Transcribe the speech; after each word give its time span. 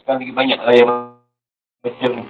Sekarang 0.00 0.24
lagi 0.24 0.32
banyak 0.32 0.60
lah 0.60 0.74
yang 0.74 0.88
macam 1.84 2.10
ni. 2.16 2.24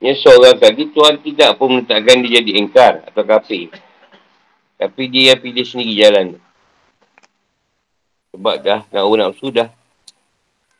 Ya 0.00 0.16
seorang 0.16 0.56
kaki 0.56 0.96
Tuhan 0.96 1.20
tidak 1.20 1.60
pun 1.60 1.76
menetapkan 1.76 2.24
dia 2.24 2.40
jadi 2.40 2.52
engkar 2.56 3.04
atau 3.04 3.20
kafir. 3.20 3.68
Tapi 4.80 5.02
dia 5.12 5.36
yang 5.36 5.40
pilih 5.44 5.66
sendiri 5.68 5.92
jalan. 5.92 6.26
Sebab 8.32 8.56
dah 8.64 8.80
nak 8.88 9.04
nafsu 9.04 9.52
dah. 9.52 9.68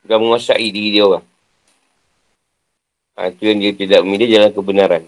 Dah 0.09 0.17
menguasai 0.17 0.73
diri 0.73 0.97
dia 0.97 1.05
orang. 1.05 1.27
Ha, 3.21 3.29
itu 3.29 3.53
yang 3.53 3.61
dia 3.61 3.73
tidak 3.77 4.01
memilih 4.01 4.29
jalan 4.33 4.51
kebenaran. 4.57 5.05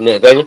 Nak 0.00 0.16
tanya? 0.24 0.44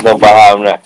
Dah 0.00 0.14
faham 0.14 0.62
dah. 0.62 0.78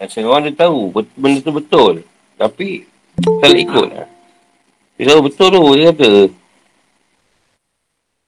Macam 0.00 0.24
orang 0.24 0.48
dia 0.48 0.56
tahu 0.56 0.96
benda 1.12 1.44
tu 1.44 1.52
betul. 1.52 1.94
Tapi 2.40 2.88
tak 3.44 3.52
ikut 3.52 3.88
lah. 3.92 4.15
Dia 4.96 5.20
betul 5.20 5.48
tu, 5.52 5.62
dia 5.76 5.92
kata. 5.92 6.10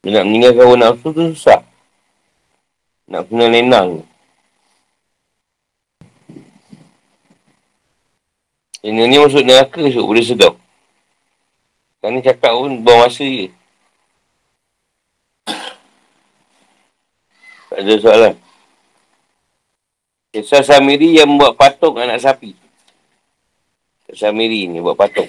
Dia 0.05 0.09
nak 0.15 0.25
meninggalkan 0.29 0.63
orang 0.63 0.81
nafsu 0.85 1.09
tu 1.11 1.33
susah. 1.33 1.65
Nak 3.09 3.25
kena 3.25 3.49
lenang. 3.49 4.05
Ini 8.79 9.11
ni 9.11 9.19
masuk 9.19 9.43
neraka 9.43 9.83
esok 9.83 10.07
boleh 10.07 10.23
sedap. 10.23 10.55
Kan 11.99 12.15
ni 12.15 12.23
cakap 12.23 12.55
pun 12.55 12.79
buang 12.79 13.03
masa 13.03 13.27
je. 13.27 13.51
Tak 17.69 17.79
ada 17.83 17.93
soalan. 17.99 18.33
Kisah 20.31 20.63
Samiri 20.63 21.19
yang 21.19 21.35
buat 21.35 21.59
patung 21.59 21.99
anak 21.99 22.23
sapi. 22.23 22.55
Kisah 24.07 24.31
Samiri 24.31 24.71
ni 24.71 24.79
buat 24.79 24.95
patung. 24.95 25.27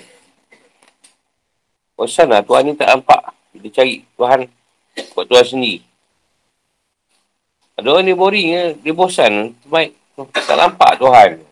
Bosan 2.00 2.32
lah 2.32 2.40
Tuhan 2.40 2.64
ni 2.64 2.72
tak 2.72 2.96
nampak. 2.96 3.20
Kita 3.52 3.68
cari 3.76 4.00
Tuhan 4.16 4.48
buat 5.12 5.28
Tuhan 5.28 5.44
sendiri. 5.44 5.84
Ada 7.76 7.92
orang 7.92 8.08
dia 8.08 8.16
boring 8.16 8.48
eh. 8.56 8.72
Dia 8.80 8.96
bosan. 8.96 9.52
Baik. 9.68 9.92
Tak 10.16 10.56
nampak 10.56 10.96
Tuhan. 10.96 11.44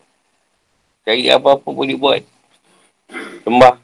Cari 1.05 1.29
apa-apa 1.29 1.69
boleh 1.69 1.93
buat. 1.93 2.25
Sembah. 3.45 3.77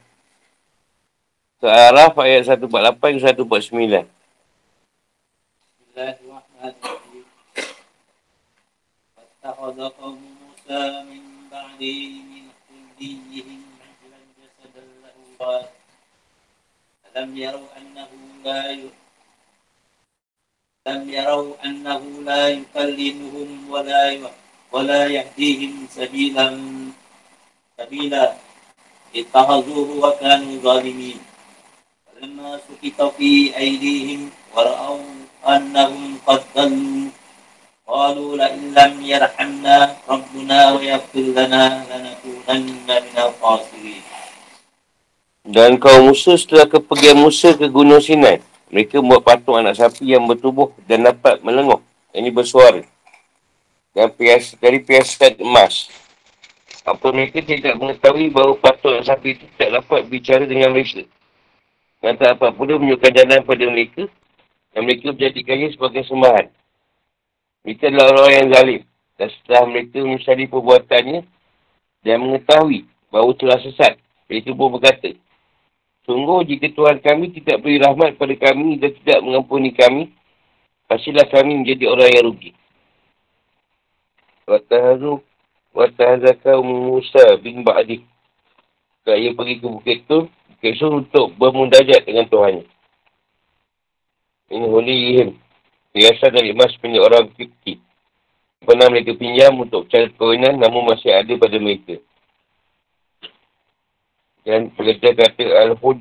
Surah 1.61 1.94
Araf 1.94 2.17
ayat 2.17 2.49
148 2.49 2.66
ke 3.13 3.22
149. 3.29 4.09
Bismillahirrahmanirrahim. 5.85 7.05
فاتخذكم 9.45 10.13
موسى 10.17 10.81
من 11.05 11.23
بعده 11.53 12.02
من 12.33 12.50
خلديهم 12.66 13.61
رجلا 13.77 14.19
جسدا 14.41 14.83
له 15.05 15.13
ألم 17.16 17.38
يروا 17.38 17.69
أنه 17.80 18.11
لا 18.44 18.75
لم 20.88 21.09
يروا 21.09 21.55
أنه 21.66 22.02
لا 22.27 22.44
يكلمهم 22.50 23.50
ولا 23.72 24.19
ولا 24.72 25.07
يهديهم 25.07 25.88
سبيلا 25.95 26.47
سبيلا. 27.79 28.34
اتخذوه 29.16 29.89
وكانوا 30.03 30.56
ظالمين. 30.59 31.19
فلما 32.06 32.59
سكت 32.67 33.00
في 33.18 33.57
أيديهم 33.57 34.29
ورأوا 34.56 35.07
أنهم 35.47 36.19
قد 36.28 36.44
ضلوا 36.56 37.09
قالوا 37.88 38.31
لئن 38.38 38.73
لم 38.73 38.94
يرحمنا 39.06 39.78
ربنا 40.09 40.59
ويغفر 40.72 41.25
لنا 41.39 41.66
لنكونن 41.89 42.88
من 42.88 43.16
الخاسرين. 43.18 44.03
Dan 45.45 45.78
kaum 45.78 46.09
Musa 46.09 46.33
setelah 46.41 46.66
kepergian 46.66 47.22
Musa 47.22 47.53
ke 47.53 47.69
Gunung 47.69 48.01
Sinai, 48.01 48.41
mereka 48.73 48.97
membuat 48.97 49.29
patung 49.29 49.61
anak 49.61 49.78
sapi 49.78 50.09
yang 50.09 50.25
bertubuh 50.25 50.73
dan 50.89 51.06
dapat 51.06 51.38
melengok. 51.45 51.85
Ini 52.17 52.33
bersuara. 52.33 52.81
Dan 53.94 54.09
pias, 54.17 54.57
dari 54.57 54.81
piasan 54.81 55.38
emas. 55.38 55.85
Apa 56.81 57.13
mereka 57.13 57.45
tidak 57.45 57.78
mengetahui 57.78 58.33
bahawa 58.33 58.57
patung 58.57 58.97
anak 58.97 59.06
sapi 59.06 59.38
itu 59.38 59.45
tidak 59.53 59.85
dapat 59.85 60.09
bicara 60.09 60.50
dengan 60.50 60.73
mereka. 60.73 61.06
Dan 62.01 62.17
tak 62.17 62.41
apa 62.41 62.50
pula 62.50 62.81
menunjukkan 62.81 63.12
jalan 63.13 63.45
pada 63.45 63.66
mereka. 63.69 64.03
Dan 64.73 64.81
mereka 64.89 65.13
menjadikannya 65.13 65.69
sebagai 65.77 66.03
sembahan. 66.09 66.50
Mereka 67.62 67.94
adalah 67.94 68.07
orang 68.17 68.33
yang 68.33 68.47
zalim. 68.50 68.81
Dan 69.13 69.27
setelah 69.29 69.63
mereka 69.69 69.97
menyesali 70.01 70.50
perbuatannya 70.50 71.22
dan 72.01 72.17
mengetahui 72.17 72.89
bahawa 73.13 73.31
telah 73.38 73.62
sesat, 73.62 73.94
mereka 74.25 74.50
pun 74.51 74.73
berkata, 74.73 75.13
Sungguh 76.05 76.45
jika 76.45 76.69
Tuhan 76.69 77.01
kami 77.01 77.33
tidak 77.33 77.66
beri 77.66 77.81
rahmat 77.81 78.21
pada 78.21 78.35
kami 78.38 78.77
dan 78.77 78.93
tidak 79.01 79.19
mengampuni 79.25 79.73
kami, 79.73 80.13
pastilah 80.85 81.25
kami 81.33 81.66
menjadi 81.66 81.89
orang 81.89 82.09
yang 82.13 82.25
rugi. 82.29 82.51
Watahazu 84.45 85.25
watahazaka 85.73 86.61
Musa 86.61 87.41
bin 87.41 87.65
Ba'di. 87.65 88.05
Kalau 89.01 89.17
ia 89.17 89.33
pergi 89.33 89.57
ke 89.57 89.65
bukit 89.65 89.97
tu, 90.05 90.29
bukit 90.29 90.77
untuk 90.85 91.33
bermundajat 91.41 92.05
dengan 92.05 92.29
Tuhan. 92.29 92.61
Ini 94.53 94.65
hulihim. 94.69 95.29
Biasa 95.89 96.29
dari 96.29 96.53
emas 96.53 96.73
punya 96.77 97.01
orang 97.01 97.33
Kipti. 97.33 97.81
Pernah 98.61 98.94
mereka 98.94 99.17
pinjam 99.17 99.57
untuk 99.57 99.89
cari 99.89 100.09
perkahwinan 100.13 100.61
namun 100.61 100.85
masih 100.89 101.13
ada 101.13 101.33
pada 101.38 101.57
mereka. 101.57 101.97
Dan 104.45 104.69
pekerja 104.78 105.17
kata 105.17 105.45
Al-Hud 105.66 105.97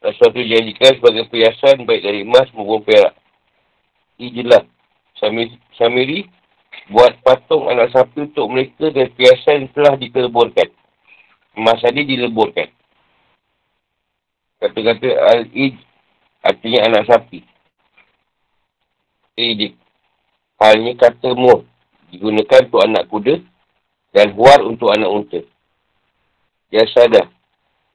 sesuatu 0.00 0.38
dijadikan 0.38 0.96
sebagai 0.96 1.28
perhiasan 1.28 1.84
baik 1.84 2.02
dari 2.04 2.24
emas 2.24 2.48
maupun 2.56 2.80
perak. 2.84 3.12
Ijilah. 4.16 4.64
Samiri, 5.16 5.56
Samiri 5.76 6.28
buat 6.92 7.16
patung 7.24 7.68
anak 7.72 7.92
sapi 7.92 8.28
untuk 8.28 8.52
mereka 8.52 8.92
dan 8.92 9.08
perhiasan 9.12 9.68
telah 9.72 9.96
dikeleburkan. 9.96 10.68
Emas 11.56 11.80
tadi 11.80 12.04
dileburkan. 12.04 12.68
Kata-kata 14.60 15.08
Al-Ij 15.36 15.76
artinya 16.44 16.80
anak 16.88 17.04
sapi. 17.08 17.40
Jadi, 19.36 19.76
halnya 20.56 20.92
kata 20.96 21.36
muh 21.36 21.60
digunakan 22.08 22.64
untuk 22.64 22.80
anak 22.80 23.04
kuda 23.12 23.34
dan 24.16 24.32
huar 24.32 24.64
untuk 24.64 24.88
anak 24.92 25.12
unta. 25.12 25.40
Jasadah 26.70 27.30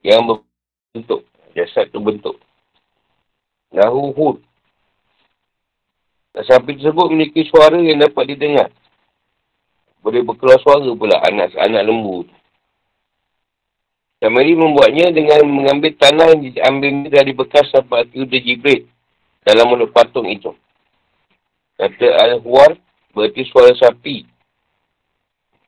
yang 0.00 0.24
berbentuk. 0.24 1.22
Jasad 1.52 1.92
tu 1.92 2.00
bentuk. 2.00 2.36
Lahu 3.72 4.12
hud. 4.12 4.38
Dan 6.32 6.44
sapi 6.48 6.80
tersebut 6.80 7.12
memiliki 7.12 7.44
suara 7.48 7.76
yang 7.76 8.00
dapat 8.00 8.32
didengar. 8.32 8.68
Boleh 10.00 10.24
berkeluar 10.24 10.58
suara 10.64 10.88
pula 10.96 11.20
anak-anak 11.28 11.82
lembu 11.84 12.24
tu. 12.24 12.34
Samiri 14.22 14.54
membuatnya 14.54 15.10
dengan 15.10 15.42
mengambil 15.50 15.98
tanah 15.98 16.30
yang 16.38 16.54
diambil 16.54 17.10
dari 17.10 17.34
bekas 17.34 17.66
sahabat 17.74 18.06
kuda 18.14 18.38
Jibril 18.38 18.86
dalam 19.42 19.66
mulut 19.66 19.90
patung 19.90 20.30
itu. 20.30 20.54
Kata 21.74 22.06
Al-Huwar 22.30 22.78
berarti 23.10 23.42
suara 23.50 23.74
sapi. 23.74 24.22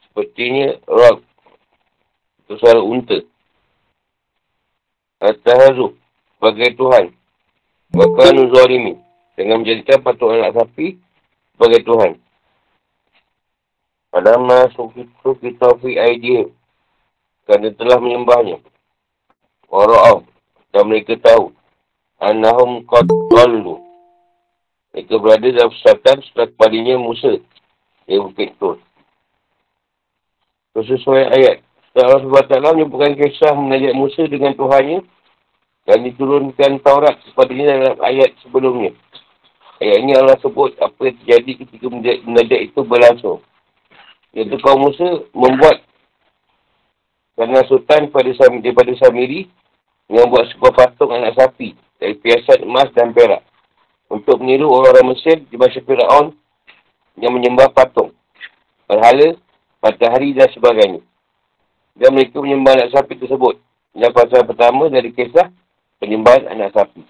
Sepertinya 0.06 0.78
rock. 0.86 1.26
Itu 2.54 2.70
suara 2.70 2.86
unta. 2.86 3.18
Kata 5.18 5.52
Hazuh 5.58 5.90
sebagai 6.38 6.78
Tuhan. 6.78 7.10
Wakanu 7.90 8.54
Zalimi. 8.54 8.94
Dengan 9.34 9.58
menjadikan 9.66 9.98
patung 10.06 10.30
anak 10.30 10.54
sapi 10.54 10.94
sebagai 11.58 11.82
Tuhan. 11.82 12.14
Padahal 14.14 14.70
sukitu 14.70 15.34
kita 15.42 15.74
fi 15.82 15.98
idea. 15.98 16.46
Kerana 17.42 17.74
telah 17.74 17.98
menyembahnya. 17.98 18.62
Wara'am. 19.66 20.22
Dan 20.70 20.86
mereka 20.86 21.18
tahu. 21.18 21.50
Anahum 22.22 22.86
qad 22.86 23.10
dalu. 23.34 23.82
Mereka 24.94 25.18
berada 25.18 25.50
dalam 25.50 25.74
kesesatan 25.74 26.22
setelah 26.22 26.46
kembalinya 26.54 27.02
Musa. 27.02 27.42
Dia 28.06 28.22
bukit 28.22 28.54
tu. 28.62 28.78
Sesuai 30.78 31.34
ayat. 31.34 31.73
Setelah 31.94 32.18
Allah 32.18 32.42
SWT 32.42 32.74
menyebutkan 32.74 33.14
kisah 33.14 33.54
menajak 33.54 33.94
Musa 33.94 34.26
dengan 34.26 34.50
Tuhannya. 34.58 35.06
Dan 35.84 36.00
diturunkan 36.10 36.82
Taurat 36.82 37.14
kepada 37.22 37.54
dalam 37.54 37.94
ayat 38.02 38.34
sebelumnya. 38.42 38.90
Ayat 39.78 40.02
ini 40.02 40.18
Allah 40.18 40.34
sebut 40.42 40.74
apa 40.82 40.96
yang 41.06 41.14
terjadi 41.22 41.52
ketika 41.62 41.86
menajak 42.26 42.60
itu 42.66 42.80
berlangsung. 42.82 43.38
Iaitu 44.34 44.58
kaum 44.64 44.90
Musa 44.90 45.22
membuat 45.36 45.86
kerana 47.38 47.62
sultan 47.70 48.10
pada 48.10 48.26
daripada 48.58 48.90
Samiri 48.98 49.46
yang 50.10 50.26
buat 50.32 50.50
sebuah 50.56 50.72
patung 50.72 51.14
anak 51.14 51.38
sapi 51.38 51.78
dari 52.00 52.18
piasan 52.18 52.66
emas 52.66 52.90
dan 52.96 53.14
perak. 53.14 53.46
Untuk 54.10 54.42
meniru 54.42 54.72
orang-orang 54.74 55.14
Mesir 55.14 55.46
di 55.46 55.54
masa 55.54 55.78
Fir'aun 55.78 56.34
yang 57.22 57.30
menyembah 57.34 57.70
patung. 57.70 58.10
Berhala, 58.90 59.38
matahari 59.78 60.34
dan 60.34 60.50
sebagainya. 60.50 61.04
Dan 61.94 62.10
mereka 62.14 62.42
menyembah 62.42 62.74
anak 62.74 62.90
sapi 62.90 63.14
tersebut. 63.18 63.58
Yang 63.94 64.12
pasal 64.18 64.42
pertama 64.42 64.90
dari 64.90 65.14
kisah 65.14 65.50
penyembahan 66.02 66.50
anak 66.50 66.74
sapi. 66.74 67.06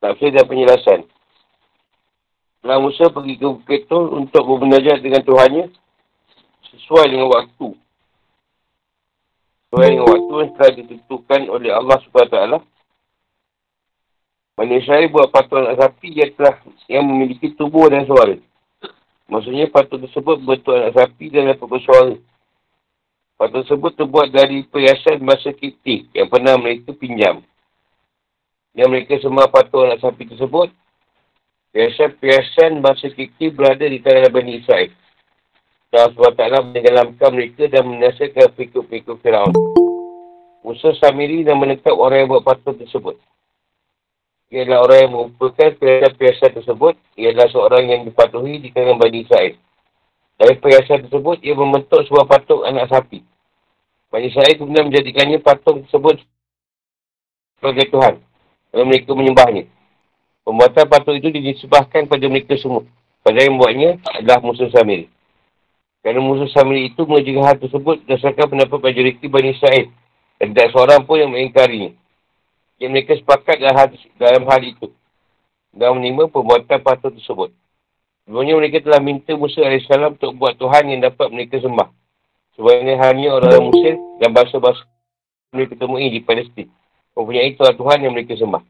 Tafsir 0.00 0.32
dan 0.32 0.48
penjelasan. 0.48 1.04
Nabi 2.66 2.82
Musa 2.82 3.12
pergi 3.12 3.38
ke 3.38 3.46
Bukit 3.46 3.86
Tur 3.86 4.10
untuk 4.16 4.42
berbenajat 4.42 4.98
dengan 4.98 5.22
Tuhannya 5.22 5.70
sesuai 6.74 7.06
dengan 7.06 7.30
waktu. 7.30 7.68
Sesuai 9.70 9.86
dengan 9.86 10.06
waktu 10.10 10.34
yang 10.34 10.50
telah 10.58 10.72
ditentukan 10.74 11.40
oleh 11.46 11.70
Allah 11.70 11.96
SWT. 12.02 12.38
Israel 14.66 15.12
buat 15.12 15.28
patung 15.30 15.62
anak 15.62 15.78
sapi 15.78 16.16
yang 16.16 16.32
telah 16.34 16.58
yang 16.90 17.04
memiliki 17.06 17.52
tubuh 17.54 17.86
dan 17.92 18.08
suara. 18.08 18.34
Maksudnya 19.30 19.70
patung 19.70 20.02
tersebut 20.02 20.42
bentuk 20.42 20.74
anak 20.74 20.96
sapi 20.96 21.30
dan 21.30 21.54
dapat 21.54 21.68
bersuara. 21.70 22.14
Patung 23.36 23.68
tersebut 23.68 23.92
terbuat 24.00 24.32
dari 24.32 24.64
perhiasan 24.64 25.20
masa 25.20 25.52
kiptik 25.52 26.08
yang 26.16 26.24
pernah 26.32 26.56
mereka 26.56 26.96
pinjam. 26.96 27.44
Yang 28.72 28.88
mereka 28.88 29.14
semua 29.20 29.44
patung 29.44 29.84
anak 29.84 30.00
sapi 30.00 30.24
tersebut, 30.24 30.72
perhiasan-perhiasan 31.68 32.80
masa 32.80 33.12
kiptik 33.12 33.52
berada 33.52 33.84
di 33.84 34.00
tanah 34.00 34.32
Bani 34.32 34.56
Israel. 34.56 34.88
Allah 35.92 36.12
SWT 36.12 36.72
menenggelamkan 36.72 37.30
mereka 37.32 37.68
dan 37.68 37.84
menyaksikan 37.88 38.52
pikuk-pikuk 38.56 39.20
Firaun. 39.20 39.52
Musa 40.64 40.96
Samiri 40.96 41.44
dan 41.44 41.60
menetap 41.60 41.92
orang 41.92 42.24
yang 42.24 42.28
buat 42.32 42.44
patung 42.44 42.80
tersebut. 42.80 43.20
Ialah 44.48 44.80
orang 44.80 44.98
yang 45.04 45.12
mengumpulkan 45.12 45.76
perhiasan-perhiasan 45.76 46.56
tersebut, 46.56 46.96
ialah 47.20 47.48
seorang 47.52 47.84
yang 47.92 48.00
dipatuhi 48.08 48.64
di 48.64 48.72
kalangan 48.72 48.96
Bani 48.96 49.28
Israel. 49.28 49.65
Dari 50.36 50.60
perhiasan 50.60 51.08
tersebut, 51.08 51.40
ia 51.40 51.56
membentuk 51.56 52.04
sebuah 52.04 52.28
patung 52.28 52.60
anak 52.68 52.92
sapi. 52.92 53.24
Bagi 54.12 54.28
saya 54.36 54.52
kemudian 54.52 54.92
menjadikannya 54.92 55.40
patung 55.40 55.84
tersebut 55.88 56.20
sebagai 57.56 57.88
Tuhan. 57.88 58.20
Dan 58.68 58.84
mereka 58.84 59.16
menyembahnya. 59.16 59.64
Pembuatan 60.44 60.86
patung 60.92 61.16
itu 61.16 61.32
disebahkan 61.32 62.04
kepada 62.04 62.26
mereka 62.28 62.54
semua. 62.60 62.84
Pada 63.24 63.42
yang 63.42 63.56
membuatnya 63.56 63.98
adalah 64.14 64.38
musuh 64.44 64.68
Samir. 64.70 65.08
Kerana 66.04 66.22
musuh 66.22 66.46
Samir 66.52 66.86
itu 66.86 67.02
mengerjakan 67.02 67.42
hal 67.42 67.56
tersebut 67.58 67.96
berdasarkan 68.06 68.46
pendapat 68.46 68.78
majoriti 68.78 69.26
Bani 69.26 69.56
Israel. 69.56 69.90
Dan 70.36 70.52
tidak 70.52 70.70
seorang 70.76 71.02
pun 71.02 71.16
yang 71.18 71.32
mengingkarinya. 71.32 71.96
Yang 72.76 72.90
mereka 72.92 73.12
sepakat 73.16 73.56
dalam 73.56 73.74
hal, 73.74 73.88
dalam 74.20 74.42
hal 74.46 74.60
itu. 74.62 74.86
Dan 75.72 75.96
menerima 75.96 76.28
pembuatan 76.28 76.78
patung 76.84 77.16
tersebut. 77.16 77.50
Sebenarnya 78.26 78.54
mereka 78.58 78.82
telah 78.82 78.98
minta 78.98 79.38
Musa 79.38 79.62
AS 79.62 79.86
untuk 79.86 80.34
buat 80.34 80.58
Tuhan 80.58 80.90
yang 80.90 80.98
dapat 80.98 81.30
mereka 81.30 81.62
sembah. 81.62 81.86
Sebenarnya 82.58 82.98
hanya 83.06 83.38
orang-orang 83.38 83.70
Mesir 83.70 83.94
dan 84.18 84.34
bangsa-bangsa 84.34 84.82
mereka 85.54 85.78
temui 85.78 86.10
di 86.10 86.18
Palestin. 86.26 86.66
Mempunyai 87.14 87.54
Tuhan 87.54 87.78
Tuhan 87.78 87.98
yang 88.02 88.12
mereka 88.18 88.34
sembah. 88.34 88.62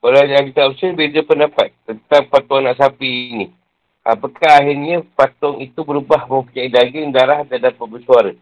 Orang 0.00 0.24
yang 0.32 0.48
kita 0.48 0.72
Mesir 0.72 0.96
beza 0.96 1.20
pendapat 1.20 1.68
tentang 1.84 2.32
patung 2.32 2.64
anak 2.64 2.80
sapi 2.80 3.36
ini. 3.36 3.46
Apakah 4.00 4.64
akhirnya 4.64 5.04
patung 5.12 5.60
itu 5.60 5.82
berubah 5.84 6.24
mempunyai 6.24 6.72
daging, 6.72 7.12
darah 7.12 7.44
dan 7.44 7.60
dapat 7.60 7.86
bersuara? 7.90 8.32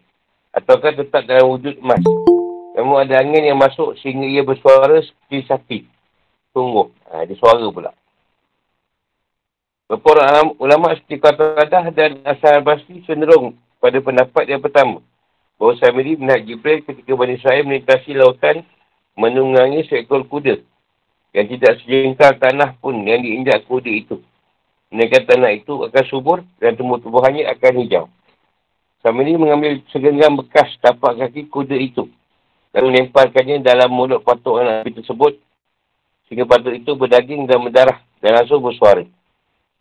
Ataukah 0.55 0.95
tetap 0.95 1.27
dalam 1.27 1.51
wujud 1.51 1.75
emas? 1.83 1.99
Namun 2.79 3.03
ada 3.03 3.19
angin 3.19 3.51
yang 3.51 3.59
masuk 3.59 3.99
sehingga 3.99 4.23
ia 4.23 4.47
bersuara 4.47 5.03
seperti 5.03 5.37
sapi. 5.43 5.79
Tunggu. 6.55 6.87
Ha, 7.11 7.27
dia 7.27 7.35
suara 7.35 7.67
pula. 7.67 7.91
Beberapa 9.85 10.49
ulama 10.57 10.97
seperti 10.97 11.21
Qatadah 11.21 11.93
dan 11.93 12.17
Asal 12.25 12.65
Basri 12.65 13.05
cenderung 13.05 13.53
pada 13.77 14.01
pendapat 14.01 14.49
yang 14.49 14.57
pertama. 14.57 14.97
Bahawa 15.61 15.77
Samiri 15.77 16.17
melihat 16.17 16.41
Jibril 16.41 16.81
ketika 16.81 17.13
Bani 17.13 17.37
Israel 17.37 17.69
melintasi 17.69 18.17
lautan 18.17 18.65
menunggangi 19.13 19.85
seekor 19.85 20.25
kuda 20.25 20.57
yang 21.37 21.45
tidak 21.53 21.85
sejengkal 21.85 22.33
tanah 22.41 22.73
pun 22.81 22.97
yang 23.05 23.21
diinjak 23.21 23.61
kuda 23.69 23.93
itu. 23.93 24.25
Menaikkan 24.89 25.29
tanah 25.29 25.53
itu 25.53 25.77
akan 25.85 26.03
subur 26.09 26.41
dan 26.57 26.73
tumbuh-tumbuhannya 26.73 27.45
akan 27.45 27.73
hijau. 27.85 28.05
Samiri 29.05 29.37
mengambil 29.37 29.85
segenggam 29.93 30.33
bekas 30.41 30.65
tapak 30.81 31.13
kaki 31.13 31.45
kuda 31.45 31.77
itu 31.77 32.09
dan 32.73 32.89
melemparkannya 32.89 33.61
dalam 33.61 33.93
mulut 33.93 34.25
patung 34.25 34.57
anak 34.57 34.89
tersebut 34.89 35.37
sehingga 36.25 36.49
patung 36.49 36.73
itu 36.73 36.89
berdaging 36.97 37.45
dan 37.45 37.61
berdarah 37.61 38.01
dan 38.17 38.33
langsung 38.33 38.65
bersuara. 38.65 39.05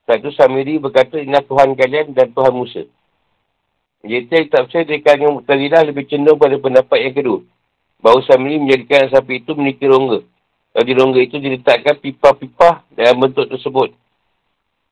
Satu 0.05 0.29
Samiri 0.37 0.77
berkata, 0.77 1.17
inilah 1.17 1.41
Tuhan 1.49 1.73
kalian 1.73 2.13
dan 2.13 2.29
Tuhan 2.37 2.53
Musa. 2.53 2.85
Jadi 4.05 4.53
tak 4.53 4.69
percaya 4.69 4.85
dari 4.85 5.01
kalangan 5.01 5.41
Muqtadilah 5.41 5.81
lebih 5.89 6.05
cenderung 6.13 6.37
pada 6.37 6.61
pendapat 6.61 6.99
yang 7.09 7.15
kedua. 7.17 7.41
Bahawa 8.05 8.21
Samiri 8.29 8.61
menjadikan 8.61 9.09
sapi 9.09 9.41
itu 9.41 9.57
memiliki 9.57 9.89
rongga. 9.89 10.21
Di 10.77 10.93
rongga 10.93 11.21
itu 11.25 11.41
diletakkan 11.41 11.97
pipa-pipa 12.05 12.85
dalam 12.93 13.17
bentuk 13.17 13.49
tersebut. 13.49 13.97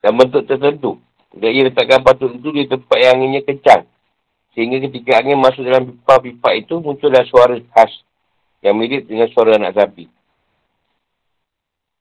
Dalam 0.01 0.17
bentuk 0.17 0.49
tertentu. 0.49 0.97
Dan 1.37 1.49
ia 1.53 1.69
letakkan 1.69 2.01
patut 2.01 2.33
itu 2.33 2.49
di 2.49 2.65
tempat 2.65 2.97
yang 2.97 3.21
anginnya 3.21 3.45
kencang. 3.45 3.85
Sehingga 4.57 4.81
ketika 4.89 5.21
angin 5.21 5.37
masuk 5.37 5.61
dalam 5.61 5.93
pipa-pipa 5.93 6.57
itu, 6.57 6.81
muncullah 6.81 7.25
suara 7.29 7.61
khas. 7.77 7.93
Yang 8.65 8.75
mirip 8.81 9.03
dengan 9.13 9.29
suara 9.29 9.61
anak 9.61 9.77
sapi. 9.77 10.09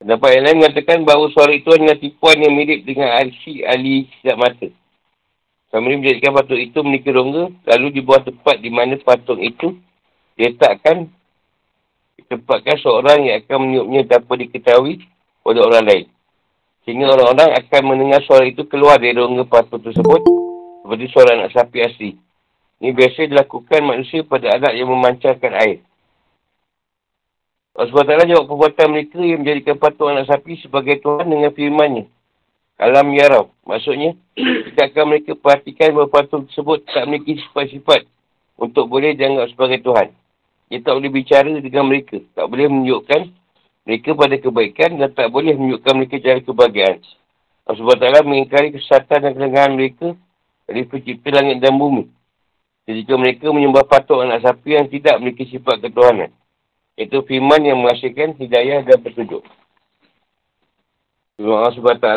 Pendapat 0.01 0.30
yang 0.33 0.44
lain 0.50 0.57
mengatakan 0.65 0.98
bahawa 1.06 1.30
suara 1.30 1.53
itu 1.53 1.69
hanya 1.77 1.94
tipuan 1.94 2.42
yang 2.42 2.57
mirip 2.57 2.81
dengan 2.89 3.13
arsi 3.21 3.62
ahli 3.62 4.09
siap 4.25 4.33
mata. 4.33 4.65
Sambil 5.69 6.01
menjadikan 6.01 6.33
patung 6.33 6.57
itu 6.57 6.81
memiliki 6.81 7.13
rongga, 7.13 7.53
lalu 7.69 8.01
dibuat 8.01 8.25
tempat 8.25 8.57
di 8.65 8.74
mana 8.74 8.98
patung 8.98 9.38
itu 9.38 9.77
diletakkan, 10.33 11.06
ditempatkan 12.17 12.81
seorang 12.81 13.29
yang 13.29 13.46
akan 13.46 13.58
meniupnya 13.62 14.17
tanpa 14.17 14.41
diketahui 14.41 15.05
oleh 15.46 15.62
orang 15.62 15.86
lain. 15.86 16.05
Sehingga 16.81 17.13
orang-orang 17.13 17.62
akan 17.62 17.81
mendengar 17.86 18.25
suara 18.25 18.50
itu 18.50 18.65
keluar 18.65 18.98
dari 18.98 19.13
rongga 19.13 19.46
patung 19.46 19.86
tersebut 19.86 20.25
seperti 20.81 21.05
suara 21.13 21.38
anak 21.38 21.53
sapi 21.53 21.77
asli. 21.77 22.17
Ini 22.81 22.89
biasa 22.89 23.29
dilakukan 23.29 23.86
manusia 23.86 24.25
pada 24.25 24.58
alat 24.58 24.74
yang 24.74 24.89
memancarkan 24.89 25.53
air. 25.62 25.86
Allah 27.72 27.88
SWT 27.88 28.28
jawab 28.28 28.46
perbuatan 28.51 28.88
mereka 28.92 29.18
yang 29.24 29.48
menjadikan 29.48 29.80
patung 29.80 30.12
anak 30.12 30.28
sapi 30.28 30.60
sebagai 30.60 31.00
Tuhan 31.00 31.24
dengan 31.24 31.56
firmannya. 31.56 32.04
Alam 32.75 33.16
yarab. 33.16 33.48
Maksudnya, 33.63 34.18
kita 34.68 34.92
akan 34.92 35.06
mereka 35.08 35.32
perhatikan 35.40 35.96
bahawa 35.96 36.12
patung 36.12 36.44
tersebut 36.51 36.84
tak 36.92 37.08
memiliki 37.08 37.40
sifat-sifat 37.48 38.04
untuk 38.60 38.92
boleh 38.92 39.16
dianggap 39.16 39.56
sebagai 39.56 39.80
Tuhan. 39.88 40.12
Dia 40.68 40.80
tak 40.84 41.00
boleh 41.00 41.12
bicara 41.12 41.48
dengan 41.48 41.88
mereka. 41.88 42.20
Tak 42.36 42.46
boleh 42.51 42.68
menunjukkan 42.68 43.22
mereka 43.88 44.10
pada 44.20 44.36
kebaikan 44.36 44.90
dan 45.00 45.10
tak 45.16 45.28
boleh 45.32 45.56
menunjukkan 45.56 45.94
mereka 45.96 46.16
cara 46.20 46.40
kebahagiaan. 46.44 46.98
Allah 47.66 47.80
SWT 47.80 48.28
mengingkari 48.28 48.75
kesesatan 48.75 49.20
dan 49.25 49.32
kelengahan 49.32 49.72
mereka 49.80 50.12
dari 50.68 50.84
pencipta 50.84 51.30
langit 51.32 51.63
dan 51.63 51.80
bumi. 51.80 52.10
Ketika 52.84 53.13
mereka 53.16 53.48
menyembah 53.48 53.88
patung 53.88 54.20
anak 54.20 54.44
sapi 54.44 54.75
yang 54.75 54.92
tidak 54.92 55.22
memiliki 55.22 55.48
sifat 55.48 55.80
ketuhanan. 55.80 56.34
Itu 57.00 57.24
firman 57.24 57.63
yang 57.63 57.79
menghasilkan 57.81 58.36
hidayah 58.36 58.83
dan 58.83 59.00
petunjuk. 59.00 59.41
Firman 61.39 61.57
Allah 61.57 61.74
SWT, 61.74 62.10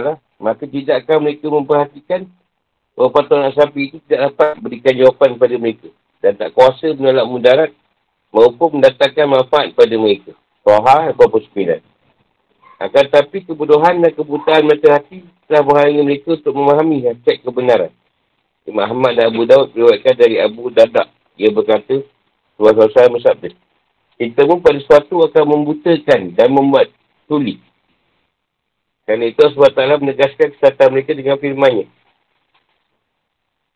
maka 0.43 0.65
tidak 0.67 1.07
akan 1.07 1.19
mereka 1.25 1.47
memperhatikan 1.49 2.21
bahawa 2.95 3.11
patut 3.11 3.39
sapi 3.55 3.91
itu 3.91 3.97
tidak 4.07 4.31
dapat 4.31 4.59
berikan 4.63 4.95
jawapan 4.95 5.29
kepada 5.39 5.55
mereka. 5.59 5.89
Dan 6.23 6.33
tak 6.41 6.51
kuasa 6.57 6.95
menolak 6.95 7.27
mudarat 7.29 7.71
maupun 8.35 8.81
mendatangkan 8.81 9.27
manfaat 9.29 9.75
kepada 9.75 9.95
mereka. 9.99 10.33
Toha 10.65 11.13
ataupun 11.13 11.45
sembilan. 11.51 11.81
Akan 12.81 13.05
tetapi 13.07 13.47
kebodohan 13.47 14.03
dan 14.03 14.13
kebutaan 14.17 14.67
mata 14.67 14.89
hati 14.99 15.23
telah 15.47 15.63
menghalangi 15.63 16.03
mereka 16.03 16.35
untuk 16.35 16.55
memahami 16.57 17.07
hakikat 17.07 17.45
kebenaran. 17.45 17.93
Imam 18.65 18.85
Ahmad 18.89 19.13
dan 19.15 19.29
Abu 19.29 19.45
Daud 19.45 19.77
berwakilkan 19.77 20.17
dari 20.17 20.41
Abu 20.41 20.73
Dadak. 20.73 21.13
Ia 21.37 21.53
berkata, 21.53 22.01
Tuhan 22.57 22.73
SAW 22.75 23.15
bersabda, 23.21 23.49
kita 24.15 24.47
pun 24.47 24.63
pada 24.63 24.79
sesuatu 24.79 25.27
akan 25.27 25.45
membutakan 25.45 26.35
dan 26.39 26.49
membuat 26.55 26.91
tuli. 27.27 27.59
Kerana 29.05 29.25
itu 29.29 29.41
Allah 29.43 29.69
SWT 29.69 30.01
menegaskan 30.01 30.49
kesatuan 30.57 30.91
mereka 30.95 31.13
dengan 31.13 31.37
firmannya. 31.37 31.87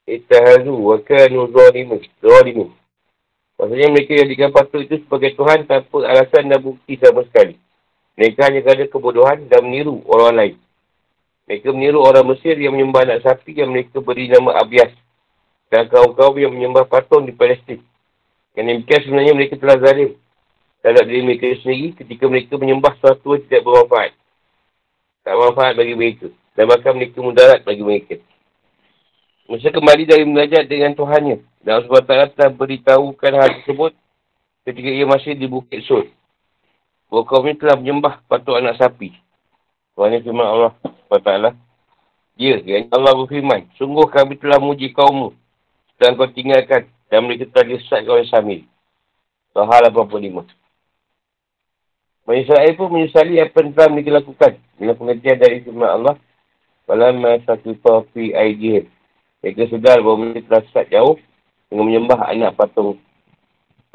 Itahazu 0.09 0.73
wa 0.73 0.97
kanu 1.05 1.53
zalimin. 1.53 2.01
Zalimin. 2.25 2.71
Maksudnya 3.59 3.89
mereka 3.91 4.13
jadikan 4.15 4.55
patung 4.55 4.87
itu 4.87 5.03
sebagai 5.05 5.35
Tuhan 5.35 5.67
tanpa 5.67 6.07
alasan 6.07 6.49
dan 6.49 6.63
bukti 6.63 6.97
sama 6.97 7.27
sekali. 7.27 7.59
Mereka 8.15 8.41
hanya 8.47 8.63
kerana 8.63 8.87
kebodohan 8.87 9.51
dan 9.51 9.67
meniru 9.67 10.01
orang 10.07 10.35
lain. 10.39 10.55
Mereka 11.51 11.75
meniru 11.75 12.01
orang 12.07 12.25
Mesir 12.25 12.55
yang 12.57 12.79
menyembah 12.79 13.05
anak 13.05 13.27
sapi 13.27 13.59
yang 13.59 13.75
mereka 13.75 13.99
beri 13.99 14.31
nama 14.31 14.63
Abias. 14.63 14.95
Dan 15.69 15.91
kaum-kaum 15.93 16.39
yang 16.39 16.55
menyembah 16.55 16.89
patung 16.89 17.29
di 17.29 17.35
Palestin. 17.35 17.83
Yang 18.57 18.65
demikian 18.65 19.01
sebenarnya 19.05 19.35
mereka 19.37 19.55
telah 19.61 19.77
zalim. 19.83 20.17
Terhadap 20.79 21.05
diri 21.11 21.23
mereka 21.27 21.51
sendiri 21.59 21.91
ketika 21.99 22.25
mereka 22.31 22.55
menyembah 22.55 22.95
sesuatu 22.97 23.35
yang 23.35 23.43
tidak 23.51 23.63
bermanfaat. 23.67 24.13
Tak 25.27 25.35
bermanfaat 25.35 25.75
bagi 25.75 25.95
mereka. 25.99 26.27
Dan 26.55 26.65
bahkan 26.71 26.93
mereka 26.95 27.19
mudarat 27.19 27.61
bagi 27.67 27.83
mereka. 27.83 28.17
Musa 29.49 29.73
kembali 29.73 30.05
dari 30.05 30.25
mengajar 30.29 30.63
dengan 30.69 30.93
Tuhannya. 30.93 31.41
Dan 31.65 31.81
Allah 31.81 31.89
SWT 31.89 32.37
telah 32.37 32.53
beritahukan 32.53 33.33
hal 33.33 33.49
tersebut 33.61 33.93
ketika 34.69 34.89
ia 34.93 35.07
masih 35.09 35.33
di 35.35 35.49
Bukit 35.49 35.83
Sur. 35.89 36.05
Ini 37.09 37.57
telah 37.57 37.77
menyembah 37.81 38.21
patung 38.29 38.61
anak 38.61 38.77
sapi. 38.77 39.17
Tuhannya 39.97 40.21
firman 40.21 40.47
Allah 40.47 40.73
SWT. 41.09 41.57
Ya, 42.39 42.61
yang 42.63 42.87
Allah 42.95 43.17
berfirman. 43.19 43.67
Sungguh 43.81 44.07
kami 44.07 44.39
telah 44.39 44.61
muji 44.63 44.95
kaummu. 44.95 45.35
Dan 45.99 46.15
kau 46.15 46.31
tinggalkan. 46.31 46.87
Dan 47.09 47.27
mereka 47.27 47.49
telah 47.51 47.75
disesatkan 47.75 48.15
oleh 48.15 48.29
Samir. 48.29 48.63
Sohal 49.57 49.91
85. 49.91 50.58
Menyesal 52.29 52.77
pun 52.77 52.93
menyesali 52.93 53.41
apa 53.41 53.57
yang 53.65 53.73
telah 53.73 53.89
mereka 53.89 54.21
lakukan. 54.21 54.53
Dengan 54.77 54.95
pengertian 55.01 55.41
dari 55.41 55.65
firman 55.65 55.89
Allah. 55.89 56.15
Walamma 56.85 57.41
sakifa 57.49 58.05
fi 58.13 58.37
aidihim. 58.37 58.85
Mereka 59.41 59.73
sedar 59.73 60.05
bahawa 60.05 60.37
mereka 60.37 60.45
telah 60.53 60.63
sesat 60.69 60.93
jauh 60.93 61.17
dengan 61.73 61.89
menyembah 61.89 62.29
anak 62.29 62.53
patung 62.53 63.01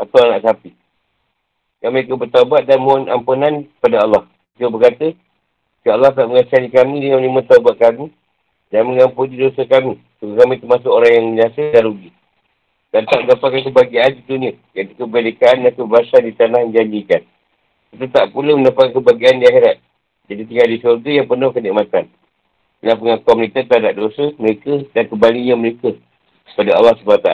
atau 0.01 0.19
anak 0.25 0.41
sapi. 0.49 0.73
Yang 1.85 1.91
mereka 1.93 2.13
bertawabat 2.17 2.61
dan 2.65 2.81
mohon 2.81 3.05
ampunan 3.05 3.69
kepada 3.77 4.01
Allah. 4.01 4.23
Mereka 4.57 4.69
berkata, 4.73 5.07
Ya 5.83 5.91
Allah 5.93 6.15
tak 6.15 6.25
mengasihani 6.25 6.69
kami 6.73 6.95
dengan 7.05 7.19
menerima 7.21 7.41
taubat 7.53 7.75
kami 7.75 8.09
dan 8.73 8.81
mengampuni 8.89 9.37
dosa 9.37 9.61
kami. 9.67 10.01
Sebab 10.17 10.33
kami 10.41 10.53
termasuk 10.57 10.89
orang 10.89 11.11
yang 11.11 11.25
menyasa 11.37 11.61
dan 11.69 11.85
rugi. 11.85 12.09
Dan 12.89 13.05
tak 13.05 13.29
mendapatkan 13.29 13.61
kebahagiaan 13.67 14.11
di 14.17 14.21
dunia. 14.25 14.53
Iaitu 14.73 14.97
kebalikaan 14.97 15.67
dan 15.67 15.73
kebasan 15.77 16.21
di 16.25 16.33
tanah 16.33 16.65
yang 16.65 16.73
janjikan. 16.81 17.21
Itu 17.93 18.09
tak 18.09 18.33
pula 18.33 18.57
mendapatkan 18.57 18.97
kebahagiaan 18.97 19.37
di 19.37 19.45
akhirat. 19.45 19.77
Jadi 20.25 20.41
tinggal 20.49 20.67
di 20.71 20.77
surga 20.81 21.09
yang 21.21 21.27
penuh 21.29 21.49
kenikmatan 21.53 22.09
dan 22.83 22.95
pengakuan 22.99 23.37
mereka 23.39 23.59
terhadap 23.63 23.93
dosa 23.95 24.23
mereka 24.41 24.73
dan 24.91 25.03
kembalinya 25.07 25.55
mereka 25.55 25.93
kepada 26.51 26.71
Allah 26.73 26.93
SWT. 26.97 27.29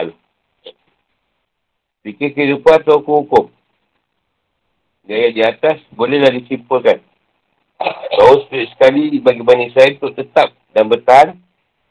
Fikir 2.04 2.28
kehidupan 2.36 2.84
atau 2.84 3.00
hukum-hukum. 3.00 3.48
Gaya 5.08 5.32
di 5.32 5.42
atas 5.42 5.80
bolehlah 5.96 6.30
disimpulkan. 6.32 7.00
Bahawa 7.80 8.44
sekali 8.52 9.16
bagi 9.18 9.42
Bani 9.42 9.72
Israel 9.72 9.96
untuk 9.96 10.12
tetap 10.20 10.52
dan 10.76 10.86
bertahan 10.86 11.40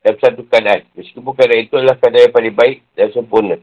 dalam 0.06 0.18
satu 0.22 0.46
keadaan. 0.46 0.86
Meskipun 0.94 1.34
keadaan 1.34 1.66
itu 1.66 1.74
adalah 1.74 1.98
keadaan 1.98 2.30
yang 2.30 2.36
paling 2.38 2.56
baik 2.56 2.78
dan 2.94 3.10
sempurna. 3.12 3.58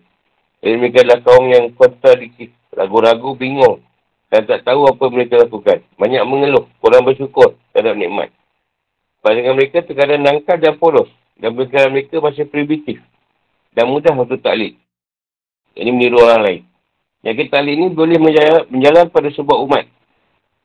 Jadi 0.60 0.74
mereka 0.76 1.06
adalah 1.06 1.20
kaum 1.22 1.46
yang 1.46 1.70
kontradiktif, 1.78 2.50
ragu-ragu, 2.74 3.38
bingung 3.38 3.86
dan 4.36 4.44
tak 4.44 4.68
tahu 4.68 4.84
apa 4.84 5.08
mereka 5.08 5.40
lakukan. 5.40 5.80
Banyak 5.96 6.20
mengeluh, 6.28 6.68
kurang 6.84 7.08
bersyukur 7.08 7.56
terhadap 7.72 7.96
nikmat. 7.96 8.28
Pandangan 9.24 9.56
mereka 9.56 9.80
terkadang 9.80 10.20
nangkal 10.20 10.60
dan 10.60 10.76
polos. 10.76 11.08
Dan 11.40 11.56
perkara 11.56 11.88
mereka 11.88 12.20
masih 12.20 12.44
primitif. 12.44 13.00
Dan 13.72 13.88
mudah 13.88 14.12
untuk 14.12 14.36
taklid. 14.44 14.76
Ini 15.72 15.88
meniru 15.88 16.20
orang 16.20 16.44
lain. 16.44 16.62
Yang 17.24 17.48
kita 17.48 17.64
taklid 17.64 17.80
ini 17.80 17.88
boleh 17.88 18.20
menjalan, 18.20 18.68
menjalan 18.68 19.08
pada 19.08 19.28
sebuah 19.32 19.56
umat. 19.64 19.88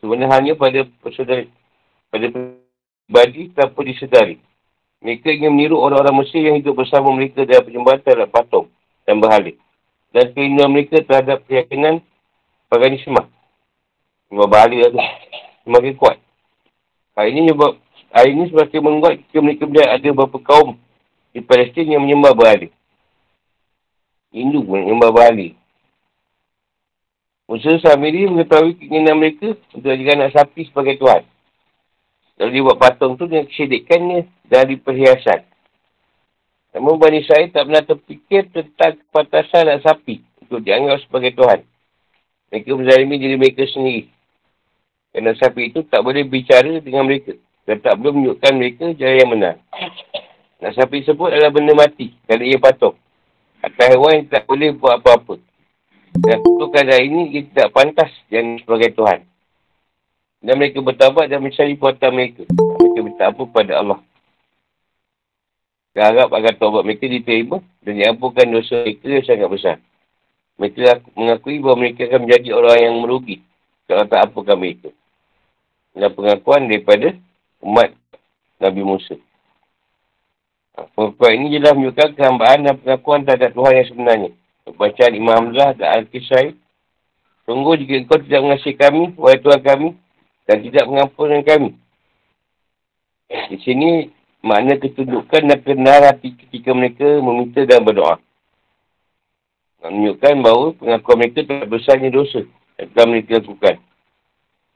Sebenarnya 0.03 0.59
pada 0.59 0.83
persaudari, 0.99 1.47
pada 2.11 2.27
pribadi 2.27 3.55
tanpa 3.55 3.79
disedari. 3.87 4.35
Mereka 4.99 5.31
ingin 5.31 5.55
meniru 5.55 5.79
orang-orang 5.79 6.27
Mesir 6.27 6.43
yang 6.43 6.59
hidup 6.59 6.75
bersama 6.75 7.07
mereka 7.15 7.47
dalam 7.47 7.63
penyembahan 7.63 8.03
terhadap 8.03 8.35
patung 8.35 8.67
dan 9.07 9.23
berhala. 9.23 9.55
Dan 10.11 10.35
keinginan 10.35 10.75
mereka 10.75 10.99
terhadap 11.07 11.47
keyakinan 11.47 12.03
paganisme. 12.67 13.31
Semua 14.31 14.47
berhala 14.47 14.71
itu 14.71 14.95
semakin 15.67 15.93
kuat. 15.99 16.17
Hal 17.19 17.27
ini 17.27 17.51
menyebab 17.51 17.75
Hari 18.11 18.35
ini 18.35 18.51
semakin 18.51 18.79
menguat 18.83 19.23
jika 19.23 19.39
mereka 19.39 19.63
melihat 19.63 19.95
ada 19.95 20.07
beberapa 20.11 20.39
kaum 20.43 20.75
di 21.31 21.39
Palestin 21.39 21.95
yang 21.95 22.03
menyembah 22.03 22.35
berhala. 22.35 22.67
Hindu 24.35 24.67
menyembah 24.67 25.15
berhala. 25.15 25.55
Musa 27.47 27.79
Samiri 27.79 28.27
mengetahui 28.27 28.79
keinginan 28.79 29.15
mereka 29.15 29.55
untuk 29.71 29.87
jadikan 29.95 30.23
anak 30.23 30.35
sapi 30.35 30.67
sebagai 30.67 30.99
Tuhan. 30.99 31.23
Lalu 32.39 32.51
dia 32.51 32.65
buat 32.67 32.79
patung 32.79 33.15
tu 33.15 33.31
dengan 33.31 33.47
kesedekannya 33.47 34.27
dari 34.47 34.75
perhiasan. 34.75 35.47
Namun 36.75 36.99
Bani 36.99 37.23
Israel 37.23 37.47
tak 37.51 37.63
pernah 37.67 37.83
terfikir 37.83 38.43
tentang 38.51 38.99
kepatasan 39.07 39.71
anak 39.71 39.83
sapi 39.87 40.19
untuk 40.43 40.63
dianggap 40.63 40.99
sebagai 41.07 41.31
Tuhan. 41.31 41.63
Mereka 42.51 42.75
menzalimi 42.75 43.15
diri 43.19 43.35
mereka 43.39 43.63
sendiri. 43.71 44.11
Kerana 45.11 45.35
sapi 45.35 45.67
itu 45.67 45.83
tak 45.91 46.07
boleh 46.07 46.23
bicara 46.23 46.79
dengan 46.79 47.03
mereka. 47.03 47.35
Dan 47.67 47.83
tak 47.83 47.99
boleh 47.99 48.11
menunjukkan 48.15 48.53
mereka 48.55 48.85
cara 48.95 49.15
yang 49.19 49.29
benar. 49.31 49.55
Sapi 50.71 51.03
sebut 51.03 51.29
adalah 51.29 51.51
benda 51.51 51.75
mati. 51.75 52.15
Kalau 52.25 52.43
ia 52.47 52.57
patung. 52.57 52.95
Atau 53.61 53.85
hewan 53.91 54.23
yang 54.23 54.27
tak 54.31 54.47
boleh 54.47 54.71
buat 54.73 55.03
apa-apa. 55.03 55.35
Dan 56.11 56.43
untuk 56.43 56.73
keadaan 56.75 57.03
ini, 57.07 57.21
ia 57.35 57.41
tidak 57.47 57.71
pantas 57.71 58.11
yang 58.31 58.59
sebagai 58.63 58.91
Tuhan. 58.95 59.23
Dan 60.41 60.57
mereka 60.57 60.81
bertabat 60.81 61.29
dan 61.29 61.39
mencari 61.43 61.77
puatan 61.77 62.11
mereka. 62.11 62.43
Mereka 62.49 62.99
minta 63.05 63.29
apa 63.29 63.43
pada 63.45 63.73
Allah. 63.77 63.99
Dan 65.91 66.03
harap 66.07 66.31
agar 66.31 66.55
taubat 66.55 66.87
mereka 66.87 67.05
diterima 67.05 67.59
dan 67.83 67.99
diampunkan 67.99 68.47
dosa 68.47 68.79
mereka 68.79 69.05
yang 69.11 69.25
sangat 69.27 69.49
besar. 69.51 69.77
Mereka 70.55 71.03
mengakui 71.19 71.59
bahawa 71.59 71.77
mereka 71.77 72.07
akan 72.07 72.19
menjadi 72.25 72.49
orang 72.55 72.77
yang 72.79 72.95
merugi 73.03 73.37
kalau 73.91 74.07
tak 74.07 74.23
apakan 74.23 74.55
mereka. 74.55 74.89
Dan 75.91 76.09
pengakuan 76.15 76.71
daripada 76.71 77.19
umat 77.59 77.91
Nabi 78.61 78.81
Musa. 78.85 79.15
Pengakuan 80.95 81.33
ini 81.35 81.59
jelas 81.59 81.75
menunjukkan 81.75 82.15
kehambaan 82.15 82.63
dan 82.63 82.79
pengakuan 82.79 83.27
terhadap 83.27 83.51
Tuhan 83.51 83.73
yang 83.75 83.89
sebenarnya. 83.91 84.29
Bacaan 84.71 85.13
Imam 85.13 85.35
Hamzah 85.35 85.75
dan 85.75 85.87
Al-Kisai. 85.99 86.55
Tunggu 87.43 87.75
jika 87.75 87.99
engkau 87.99 88.21
tidak 88.23 88.41
mengasihi 88.45 88.79
kami, 88.79 89.03
wahai 89.19 89.41
Tuhan 89.41 89.61
kami, 89.65 89.89
dan 90.47 90.57
tidak 90.63 90.85
mengampunkan 90.87 91.41
kami. 91.43 91.69
Di 93.51 93.57
sini, 93.65 94.07
makna 94.39 94.79
ketundukan 94.79 95.41
dan 95.49 95.59
kenal 95.59 95.99
hati 96.07 96.37
ketika 96.37 96.71
mereka 96.71 97.19
meminta 97.19 97.67
dan 97.67 97.83
berdoa. 97.83 98.21
Menunjukkan 99.83 100.33
bahawa 100.39 100.65
pengakuan 100.77 101.17
mereka 101.19 101.39
telah 101.43 101.67
besarnya 101.67 102.09
dosa 102.13 102.45
yang 102.79 102.87
telah 102.93 103.07
mereka 103.09 103.41
lakukan 103.41 103.75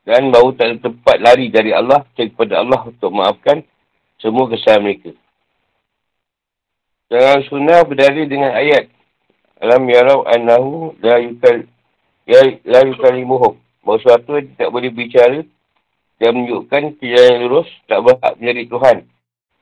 dan 0.06 0.30
bahawa 0.30 0.54
tak 0.54 0.66
ada 0.70 0.78
tempat 0.86 1.18
lari 1.18 1.50
dari 1.50 1.74
Allah 1.74 2.06
kepada 2.14 2.62
Allah 2.62 2.82
untuk 2.86 3.10
maafkan 3.10 3.66
semua 4.22 4.46
kesalahan 4.46 4.86
mereka. 4.86 5.12
Dalam 7.10 7.42
sunnah 7.50 7.86
berdari 7.86 8.26
dengan 8.26 8.54
ayat 8.54 8.90
Alam 9.62 9.88
yarau 9.88 10.28
anahu 10.28 10.94
ya 11.02 11.18
la 12.66 12.80
yukalimuhum. 12.86 13.56
Bahawa 13.86 14.02
suatu 14.02 14.42
tidak 14.42 14.70
boleh 14.70 14.92
bicara 14.92 15.46
dan 16.18 16.30
menunjukkan 16.34 16.98
jalan 17.00 17.32
yang 17.32 17.42
lurus 17.48 17.70
tak 17.86 18.02
berhak 18.02 18.34
menjadi 18.42 18.64
Tuhan. 18.68 18.98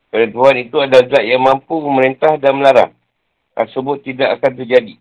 Kerana 0.09 0.27
Tuhan 0.29 0.55
itu 0.61 0.75
adalah 0.77 1.03
zat 1.09 1.23
yang 1.25 1.41
mampu 1.41 1.75
memerintah 1.81 2.37
dan 2.37 2.53
melarang. 2.57 2.91
Tersebut 3.53 4.01
tidak 4.05 4.39
akan 4.39 4.51
terjadi. 4.61 4.95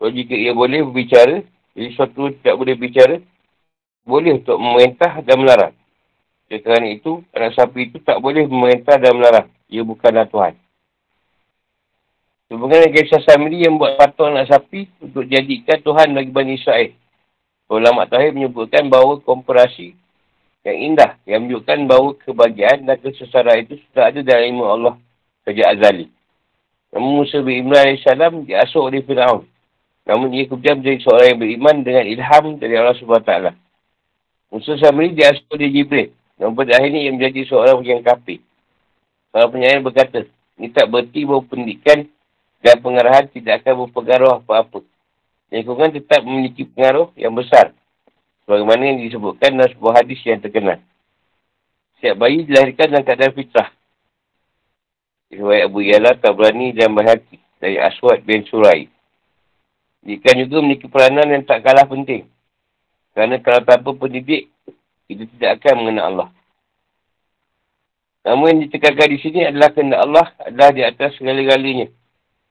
Kalau 0.00 0.10
jika 0.16 0.34
ia 0.36 0.52
boleh 0.56 0.80
berbicara, 0.88 1.44
jadi 1.76 1.88
suatu 1.92 2.32
tidak 2.40 2.56
boleh 2.56 2.74
bicara, 2.76 3.16
boleh 4.04 4.40
untuk 4.40 4.56
memerintah 4.56 5.20
dan 5.22 5.36
melarang. 5.40 5.74
Kerana 6.50 6.86
itu, 6.90 7.22
anak 7.30 7.54
sapi 7.54 7.90
itu 7.90 8.02
tak 8.02 8.18
boleh 8.18 8.44
memerintah 8.50 8.98
dan 8.98 9.14
melarang. 9.14 9.46
Ia 9.70 9.86
bukanlah 9.86 10.26
Tuhan. 10.26 10.58
Sebenarnya 12.50 12.90
kisah 12.90 13.22
Samiri 13.22 13.62
yang 13.62 13.78
buat 13.78 13.94
patung 13.94 14.34
anak 14.34 14.50
sapi 14.50 14.90
untuk 14.98 15.22
jadikan 15.30 15.78
Tuhan 15.78 16.10
bagi 16.10 16.34
Bani 16.34 16.58
Israel. 16.58 16.90
Ulama 17.70 18.10
Tahir 18.10 18.34
menyebutkan 18.34 18.90
bahawa 18.90 19.22
komparasi 19.22 19.94
yang 20.66 20.76
indah 20.92 21.14
yang 21.24 21.46
menunjukkan 21.46 21.78
bahawa 21.86 22.10
kebahagiaan 22.26 22.90
dan 22.90 22.98
kesesaran 22.98 23.62
itu 23.62 23.78
sudah 23.86 24.10
ada 24.10 24.20
dalam 24.26 24.44
ilmu 24.50 24.64
Allah 24.66 24.94
sejak 25.46 25.78
azali. 25.78 26.10
Namun 26.90 27.22
Musa 27.22 27.38
bin 27.38 27.70
Imran 27.70 27.94
AS 27.94 28.02
diasuh 28.42 28.82
oleh 28.90 29.06
Fir'aun. 29.06 29.46
Namun 30.10 30.34
ia 30.34 30.50
kemudian 30.50 30.82
menjadi 30.82 31.06
seorang 31.06 31.26
yang 31.30 31.38
beriman 31.38 31.76
dengan 31.86 32.04
ilham 32.10 32.44
dari 32.58 32.74
Allah 32.74 32.98
SWT. 32.98 33.32
Musa 34.50 34.74
Samri 34.82 35.14
diasuh 35.14 35.46
oleh 35.54 35.70
Jibril. 35.70 36.10
Dan 36.34 36.56
pada 36.58 36.74
akhirnya 36.76 37.00
ia 37.06 37.12
menjadi 37.14 37.46
seorang 37.46 37.84
yang 37.86 38.02
kafir. 38.02 38.42
Para 39.30 39.46
penyair 39.46 39.78
berkata, 39.78 40.26
ini 40.58 40.68
tak 40.74 40.90
berarti 40.90 41.22
bahawa 41.22 41.46
pendidikan 41.46 41.98
dan 42.60 42.76
pengarahan 42.82 43.30
tidak 43.30 43.62
akan 43.62 43.86
berpengaruh 43.86 44.42
apa-apa. 44.42 44.82
Lingkungan 45.54 45.94
tetap 45.94 46.20
memiliki 46.26 46.66
pengaruh 46.66 47.14
yang 47.14 47.34
besar. 47.34 47.70
Sebagaimana 48.44 48.82
yang 48.90 48.98
disebutkan 49.06 49.54
dalam 49.54 49.70
sebuah 49.70 50.02
hadis 50.02 50.18
yang 50.26 50.42
terkenal. 50.42 50.82
Setiap 51.98 52.16
bayi 52.18 52.42
dilahirkan 52.48 52.86
dalam 52.90 53.04
keadaan 53.06 53.34
fitrah. 53.36 53.70
Riwayat 55.30 55.70
Abu 55.70 55.80
Yala, 55.86 56.18
Tabrani 56.18 56.74
dan 56.74 56.90
Bahaki 56.90 57.38
dari 57.62 57.78
Aswad 57.78 58.26
bin 58.26 58.42
Surai. 58.50 58.90
Jika 60.02 60.32
juga 60.34 60.64
memiliki 60.64 60.88
peranan 60.88 61.28
yang 61.28 61.44
tak 61.44 61.62
kalah 61.62 61.86
penting. 61.86 62.24
Kerana 63.14 63.42
kalau 63.42 63.60
tanpa 63.66 63.90
pendidik, 63.96 64.50
kita 65.10 65.26
tidak 65.36 65.50
akan 65.58 65.74
mengenal 65.82 66.04
Allah. 66.06 66.28
Namun 68.20 68.46
yang 68.52 68.60
ditekankan 68.68 69.08
di 69.10 69.18
sini 69.18 69.40
adalah 69.48 69.72
kena 69.72 69.96
Allah 69.96 70.26
adalah 70.44 70.70
di 70.76 70.82
atas 70.84 71.16
segala-galanya. 71.16 71.88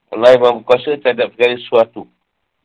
Allah 0.10 0.34
yang 0.34 0.66
berkuasa 0.66 0.98
terhadap 0.98 1.30
segala 1.38 1.54
sesuatu. 1.62 2.02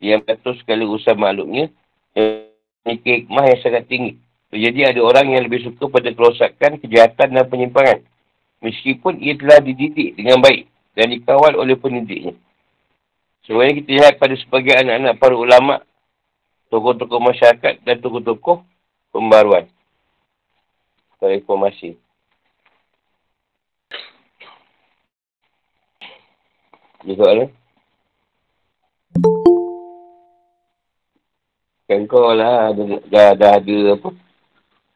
Yang 0.01 0.25
mengatur 0.25 0.55
segala 0.65 0.83
usaha 0.89 1.15
makhluknya 1.15 1.69
yang 2.17 2.49
memiliki 2.83 3.11
hikmah 3.23 3.45
yang 3.45 3.61
sangat 3.61 3.85
tinggi. 3.87 4.13
Jadi 4.55 4.81
ada 4.87 5.01
orang 5.03 5.27
yang 5.35 5.43
lebih 5.45 5.67
suka 5.67 5.91
pada 5.91 6.15
kerosakan, 6.15 6.79
kejahatan 6.79 7.29
dan 7.35 7.45
penyimpangan. 7.51 7.99
Meskipun 8.65 9.21
ia 9.21 9.37
telah 9.37 9.61
dididik 9.61 10.17
dengan 10.17 10.41
baik 10.41 10.71
dan 10.97 11.11
dikawal 11.13 11.53
oleh 11.59 11.77
pendidiknya. 11.77 12.33
Sebenarnya 13.45 13.75
kita 13.85 13.91
lihat 13.93 14.15
pada 14.17 14.35
sebagai 14.41 14.73
anak-anak 14.73 15.15
para 15.21 15.37
ulama, 15.37 15.75
tokoh-tokoh 16.75 17.23
masyarakat 17.23 17.87
dan 17.87 17.97
tokoh-tokoh 18.03 18.67
pembaruan. 19.15 19.71
Kalau 21.23 21.31
informasi. 21.31 21.95
Dia 27.07 27.15
soalan? 27.15 27.47
Kan 31.87 32.11
kau 32.11 32.35
lah 32.35 32.75
dah, 33.07 33.39
dah, 33.39 33.53
ada 33.63 33.79
apa? 33.95 34.11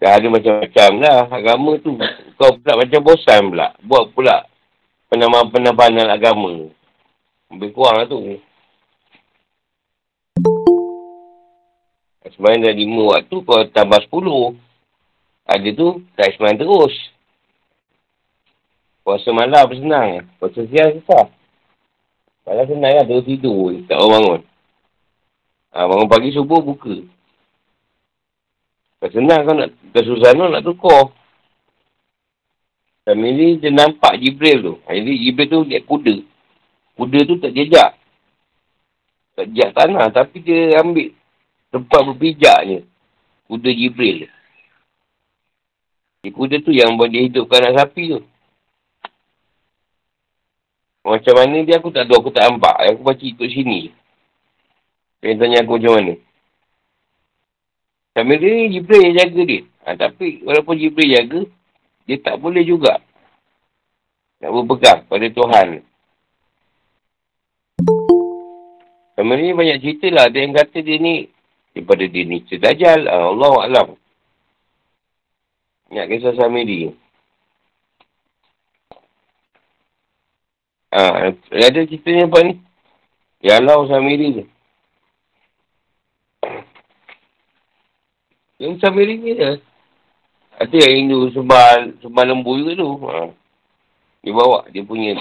Dah 0.02 0.10
ada 0.18 0.26
macam-macam 0.26 0.90
lah 0.98 1.30
agama 1.30 1.78
tu. 1.78 1.94
Kau 2.34 2.58
pula 2.58 2.74
macam 2.74 3.00
bosan 3.06 3.54
pula. 3.54 3.70
Buat 3.86 4.04
pula 4.18 4.36
penamaan-penamaan 5.14 6.10
agama. 6.10 6.74
Lebih 7.54 7.70
kurang 7.70 8.02
lah 8.02 8.06
tu. 8.10 8.42
Sebenarnya 12.26 12.70
dah 12.70 12.74
lima 12.74 13.02
waktu 13.14 13.36
kau 13.46 13.62
tambah 13.70 14.02
sepuluh. 14.02 14.58
Ada 15.46 15.70
tu 15.72 16.02
tak 16.18 16.34
semayang 16.34 16.58
terus. 16.60 16.94
Puasa 19.06 19.30
malam 19.32 19.70
senang. 19.72 20.26
Puasa 20.36 20.60
siang 20.68 20.98
susah. 20.98 21.30
Kalau 22.44 22.64
senang 22.68 22.92
lah 22.92 23.04
terus 23.06 23.24
tidur. 23.24 23.72
Tak 23.86 23.96
orang 23.96 24.12
bangun. 24.12 24.40
Ha, 25.72 25.86
bangun 25.88 26.08
pagi 26.10 26.34
subuh 26.36 26.60
buka. 26.60 26.96
Kalau 28.98 29.12
senang 29.14 29.40
kau 29.46 29.54
nak 29.54 29.70
kesusahan 29.94 30.36
nak 30.36 30.64
tukar. 30.66 31.14
Kami 33.08 33.28
ni 33.32 33.46
dia 33.56 33.72
nampak 33.72 34.20
Jibril 34.20 34.58
tu. 34.60 34.74
Jadi 34.84 35.12
Jibril 35.16 35.48
tu 35.48 35.64
dia 35.64 35.80
kuda. 35.80 36.16
Kuda 36.92 37.18
tu 37.24 37.40
tak 37.40 37.56
jejak. 37.56 37.96
Tak 39.32 39.48
jejak 39.48 39.72
tanah. 39.72 40.12
Tapi 40.12 40.44
dia 40.44 40.76
ambil 40.84 41.16
tempat 41.72 42.00
berpijaknya. 42.04 42.84
Kuda 43.48 43.70
Jibril. 43.72 44.28
Dia 46.20 46.30
kuda 46.34 46.56
tu 46.60 46.74
yang 46.74 46.98
dia 47.08 47.24
hidupkan 47.24 47.64
anak 47.64 47.88
sapi 47.88 48.18
tu. 48.18 48.20
Macam 51.08 51.34
mana 51.40 51.64
dia 51.64 51.80
aku 51.80 51.88
tak 51.88 52.04
tahu, 52.04 52.20
aku 52.20 52.32
tak 52.34 52.44
nampak. 52.44 52.76
Aku 52.92 53.00
baca 53.00 53.24
ikut 53.24 53.48
sini. 53.48 53.88
Dia 55.24 55.38
tanya 55.40 55.64
aku 55.64 55.80
macam 55.80 55.92
mana. 55.96 56.14
Sambil 58.12 58.36
dia 58.42 58.68
Jibril 58.68 59.08
yang 59.08 59.16
jaga 59.16 59.40
dia. 59.46 59.62
Ha, 59.86 59.96
tapi 59.96 60.42
walaupun 60.44 60.76
Jibril 60.76 61.14
jaga, 61.16 61.40
dia 62.04 62.16
tak 62.20 62.36
boleh 62.42 62.66
juga. 62.66 63.00
Nak 64.44 64.52
berpegang 64.52 65.00
pada 65.08 65.26
Tuhan. 65.32 65.68
Sambil 69.16 69.36
ni 69.38 69.56
banyak 69.56 69.78
cerita 69.80 70.06
lah. 70.12 70.28
Ada 70.28 70.38
yang 70.38 70.54
kata 70.54 70.78
dia 70.82 70.96
ni, 71.00 71.30
daripada 71.78 72.02
dia 72.10 72.26
ni 72.26 72.42
cedajal. 72.50 73.06
Ha, 73.06 73.16
Allah 73.30 73.54
Alam. 73.70 73.88
Ingat 75.94 76.06
kisah 76.10 76.34
Samiri. 76.34 76.90
Ha, 80.90 81.30
ada 81.30 81.80
ceritanya 81.86 82.26
apa 82.26 82.38
ni? 82.42 82.58
Ya 83.38 83.62
Allah 83.62 83.78
Samiri 83.86 84.42
tu. 84.42 84.44
Yang 88.58 88.82
Samiri 88.82 89.14
ni 89.22 89.38
je. 89.38 89.62
Ada 90.58 90.74
yang 90.74 91.06
Hindu 91.06 91.30
sembah, 91.30 92.02
sembah 92.02 92.24
lembu 92.26 92.58
juga 92.58 92.74
tu. 92.74 92.90
Ha. 93.06 93.30
Dia 94.26 94.34
bawa 94.34 94.66
dia 94.74 94.82
punya. 94.82 95.14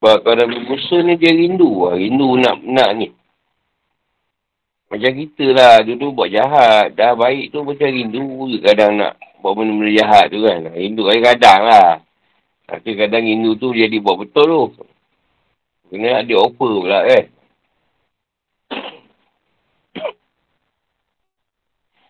Sebab 0.00 0.24
kalau 0.24 0.48
berbusa 0.48 1.04
ni 1.04 1.20
dia 1.20 1.36
rindu 1.36 1.84
lah. 1.84 2.00
Rindu 2.00 2.40
nak, 2.40 2.56
nak 2.64 2.90
ni. 2.96 3.12
Macam 4.88 5.12
kita 5.12 5.46
lah. 5.52 5.84
Dulu 5.84 6.16
buat 6.16 6.32
jahat. 6.32 6.96
Dah 6.96 7.12
baik 7.12 7.52
tu 7.52 7.60
macam 7.60 7.84
rindu 7.84 8.56
kadang 8.64 8.96
nak 8.96 9.20
buat 9.44 9.56
benda-benda 9.56 9.92
jahat 9.92 10.32
tu 10.32 10.40
kan. 10.40 10.72
Hindu 10.76 11.04
kadang-kadang 11.08 11.60
lah. 11.68 11.90
Tapi 12.64 12.90
kadang 12.96 13.24
Hindu 13.28 13.56
tu 13.60 13.76
jadi 13.76 13.96
buat 14.00 14.24
betul 14.24 14.72
tu. 14.72 14.88
Kena 15.90 16.22
ada 16.22 16.34
offer 16.38 16.72
pula 16.80 17.00
kan. 17.04 17.24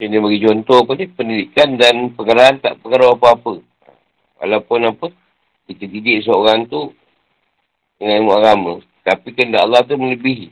Dia 0.00 0.16
bagi 0.16 0.40
contoh 0.40 0.80
apa 0.80 0.92
ni, 0.96 1.06
pendidikan 1.12 1.76
dan 1.76 2.16
pengarahan 2.16 2.56
tak 2.56 2.80
pengaruh 2.80 3.20
apa-apa. 3.20 3.60
Walaupun 4.40 4.88
apa, 4.88 5.12
kita 5.68 5.84
didik 5.84 6.24
seorang 6.24 6.64
tu 6.72 6.88
dengan 8.00 8.24
ilmu 8.24 8.32
agama. 8.32 8.72
Tapi 9.04 9.28
kena 9.36 9.68
Allah 9.68 9.84
tu 9.84 10.00
melebihi. 10.00 10.48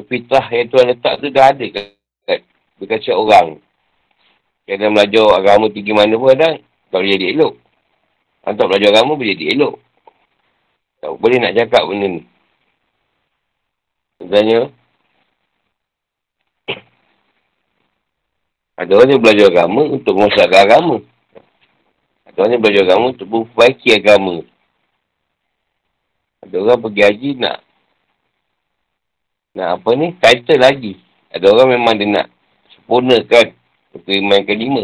Fitrah 0.00 0.46
yang 0.52 0.68
Tuhan 0.68 0.86
letak 0.92 1.18
tu 1.18 1.28
dah 1.32 1.50
ada 1.50 1.66
kat, 1.66 1.96
kat, 2.28 3.10
orang. 3.16 3.58
Kena 4.68 4.92
belajar 4.92 5.26
agama 5.34 5.66
tinggi 5.72 5.90
mana 5.90 6.14
pun 6.14 6.30
kadang, 6.30 6.62
tak 6.92 6.98
boleh 7.00 7.16
jadi 7.16 7.26
elok. 7.34 7.58
Atau 8.46 8.64
belajar 8.70 8.88
agama 8.94 9.18
boleh 9.18 9.34
jadi 9.34 9.56
elok. 9.56 9.74
Tak 11.00 11.10
boleh 11.16 11.36
nak 11.40 11.56
cakap 11.56 11.82
benda 11.88 12.06
ni. 12.06 12.22
Sebenarnya, 14.20 14.68
ada 18.80 18.92
orang 18.94 19.10
yang 19.16 19.22
belajar 19.24 19.46
agama 19.48 19.82
untuk 19.88 20.12
mengusahakan 20.16 20.60
agama. 20.60 20.96
Ada 22.28 22.36
orang 22.36 22.52
yang 22.52 22.62
belajar 22.62 22.82
agama 22.84 23.04
untuk 23.10 23.26
memperbaiki 23.26 23.88
agama. 23.96 24.44
Ada 26.40 26.56
orang 26.56 26.80
pergi 26.80 27.02
haji 27.04 27.30
nak 27.36 27.58
nak 29.50 29.82
apa 29.82 29.90
ni, 29.98 30.14
title 30.22 30.62
lagi. 30.62 30.94
Ada 31.34 31.46
orang 31.50 31.74
memang 31.74 31.94
dia 31.98 32.06
nak 32.06 32.26
sempurnakan 32.74 33.46
iman 33.98 34.40
kelima. 34.46 34.82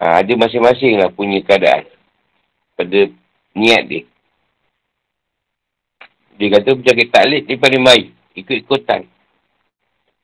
Ha, 0.00 0.24
ada 0.24 0.32
masing-masing 0.38 0.96
lah 0.96 1.12
punya 1.12 1.42
keadaan. 1.44 1.84
Pada 2.78 3.10
niat 3.52 3.82
dia. 3.90 4.02
Dia 6.40 6.56
kata 6.56 6.72
penyakit 6.72 7.08
taklid 7.12 7.42
dia 7.44 7.60
paling 7.60 7.84
baik. 7.84 8.06
Ikut-ikutan. 8.32 9.04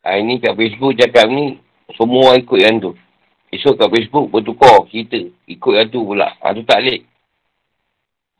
Ha, 0.06 0.16
ini 0.16 0.40
kat 0.40 0.56
Facebook 0.56 0.96
cakap 0.96 1.28
ni, 1.28 1.60
semua 1.92 2.38
ikut 2.40 2.56
yang 2.56 2.80
tu. 2.80 2.96
Esok 3.52 3.76
kat 3.76 3.90
Facebook 3.92 4.32
bertukar 4.32 4.88
cerita. 4.88 5.20
Ikut 5.44 5.72
yang 5.76 5.90
tu 5.92 6.06
pula. 6.06 6.32
Ha, 6.40 6.54
tu 6.56 6.64
taklid. 6.64 7.04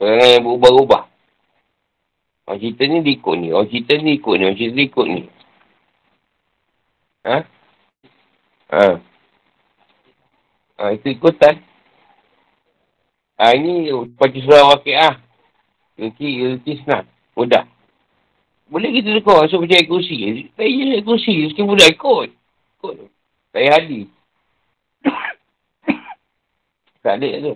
Perangan 0.01 0.29
yang 0.41 0.45
berubah-ubah. 0.47 1.16
Orang 2.47 2.63
cerita 2.63 2.83
ni 2.87 3.03
dia 3.03 3.19
ikut 3.19 3.35
ni. 3.43 3.49
Orang 3.51 3.67
cerita 3.67 3.93
ni 3.99 4.11
ikut 4.23 4.35
ni. 4.39 4.45
Orang 4.47 4.59
cerita 4.59 4.77
ni 4.79 4.87
ikut 4.87 5.07
ni. 5.11 5.23
Ha? 7.27 7.39
Ha. 8.71 8.87
Ha, 10.79 10.83
itu 10.95 11.07
ikutan. 11.11 11.59
Ha, 13.43 13.51
ini 13.59 13.91
baca 14.15 14.39
surah 14.39 14.79
wakiah. 14.79 15.19
Ilki, 15.99 16.47
ilki 16.47 16.87
senang. 16.87 17.11
Mudah. 17.35 17.67
Boleh 18.71 18.95
kita 18.95 19.19
tukar. 19.19 19.51
So, 19.51 19.59
percaya 19.59 19.83
kursi. 19.83 20.47
Tak 20.55 20.67
iya 20.67 21.03
kursi. 21.03 21.51
Sikit 21.51 21.67
mudah 21.67 21.91
ikut. 21.91 22.31
Ikut. 22.79 22.95
Tak 23.51 23.59
payah 23.59 23.75
hadis. 23.75 24.07
tak 27.03 27.19
ada 27.19 27.29
tu. 27.43 27.55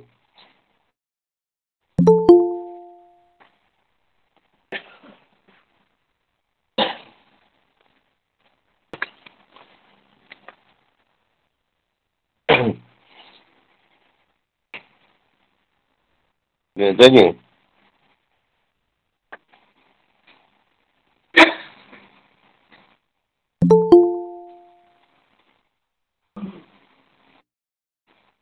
Dia 16.80 16.96
nak 16.96 16.96
tanya. 16.96 17.26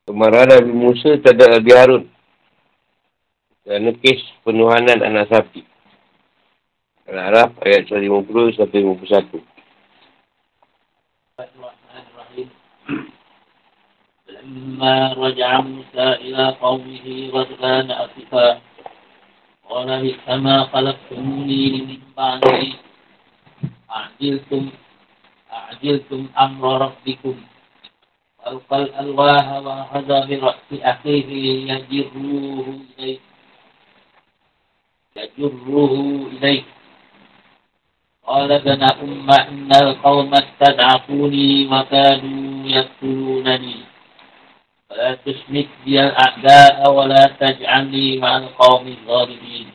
Kemarahan 0.07 0.55
Nabi 0.55 0.71
Musa 0.71 1.19
terhadap 1.19 1.59
Nabi 1.59 1.71
Harun. 1.75 2.05
Kerana 3.67 3.91
kes 3.99 4.23
penuhanan 4.47 5.03
anak 5.03 5.35
sapi. 5.35 5.67
Al-Araf 7.11 7.59
ayat 7.67 7.91
150 7.91 8.55
sampai 8.55 8.87
51. 8.87 9.48
فلما 14.48 15.14
رجع 15.14 15.62
موسى 15.62 16.08
إلى 16.14 16.50
قومه 16.62 17.30
غضبان 17.34 17.92
أسفا 17.92 18.62
قال 19.70 20.02
بئس 20.02 20.30
ما 20.30 20.64
خلقتموني 20.64 21.70
من 21.72 21.98
بعدي 22.18 22.74
أعجلتم 23.92 24.70
أعجلتم 25.52 26.28
أمر 26.40 26.82
ربكم 26.82 27.36
ألقى 28.48 28.78
الألواح 28.82 29.48
وأخذ 29.52 30.08
برأس 30.08 30.70
أخيه 30.74 31.30
يجره 31.72 32.66
إليه 33.00 33.20
يجره 35.18 35.94
إليه 36.32 36.64
قال 38.28 38.52
ابن 38.52 38.84
أم 38.84 39.30
إن 39.32 39.70
القوم 39.84 40.32
استضعفوني 40.34 41.68
وكادوا 41.68 42.64
يقتلونني 42.66 43.76
فلا 45.08 45.18
تشمت 45.26 45.70
بي 45.86 45.96
الأعداء 46.02 46.94
ولا 46.94 47.24
تجعلني 47.40 48.18
مع 48.18 48.38
القوم 48.38 48.88
الظالمين 48.88 49.68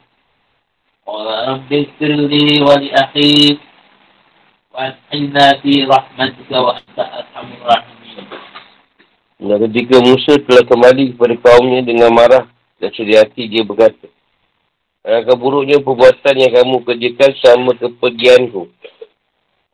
قال 1.06 1.26
رب 1.48 1.70
اغفر 1.72 2.12
لي 2.32 2.48
ولأخي 2.60 3.58
وأدخلنا 4.74 5.46
في 5.62 5.72
رحمتك 5.84 6.50
وأنت 6.50 6.98
أرحم 6.98 7.48
الراحمين 7.58 7.96
Dan 9.38 9.70
ketika 9.70 10.02
Musa 10.02 10.34
telah 10.42 10.66
kembali 10.66 11.14
kepada 11.14 11.34
kaumnya 11.38 11.86
dengan 11.86 12.10
marah 12.10 12.50
dan 12.82 12.90
sedih 12.90 13.22
hati, 13.22 13.46
dia 13.46 13.62
berkata, 13.62 14.10
Alangkah 15.06 15.38
buruknya 15.38 15.78
perbuatan 15.78 16.34
yang 16.42 16.52
kamu 16.58 16.82
kerjakan 16.82 17.30
sama 17.38 17.70
kepergianku. 17.78 18.66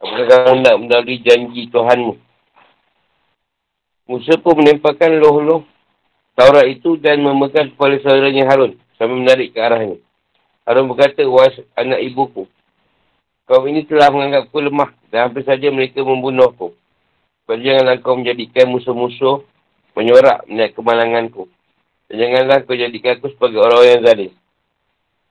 Apakah 0.04 0.26
kamu 0.28 0.68
nak 0.68 0.76
melalui 0.84 1.16
janji 1.24 1.72
Tuhanmu? 1.72 2.12
Musa 4.09 4.41
pun 4.41 4.57
menempatkan 4.57 5.13
loh-loh 5.21 5.61
Taurat 6.39 6.71
itu 6.71 6.95
dan 6.95 7.19
memegang 7.19 7.67
kepala 7.75 7.99
saudaranya 7.99 8.47
Harun 8.47 8.79
sambil 8.95 9.19
menarik 9.19 9.51
ke 9.51 9.59
arahnya. 9.59 9.99
Harun 10.63 10.87
berkata, 10.87 11.27
Was 11.27 11.51
anak 11.75 11.99
ibuku, 11.99 12.47
kaum 13.43 13.67
ini 13.67 13.83
telah 13.83 14.07
menganggapku 14.07 14.55
lemah 14.63 14.95
dan 15.11 15.27
hampir 15.27 15.43
saja 15.43 15.67
mereka 15.67 15.99
membunuhku. 15.99 16.71
Jadi 17.43 17.59
janganlah 17.59 17.99
kau 17.99 18.15
menjadikan 18.15 18.71
musuh-musuh 18.71 19.43
menyorak 19.99 20.47
melihat 20.47 20.79
kemalanganku. 20.79 21.51
Dan 22.07 22.23
janganlah 22.23 22.63
kau 22.63 22.71
jadikan 22.71 23.19
aku 23.19 23.35
sebagai 23.35 23.59
orang 23.59 23.83
yang 23.83 24.01
zalim. 24.07 24.31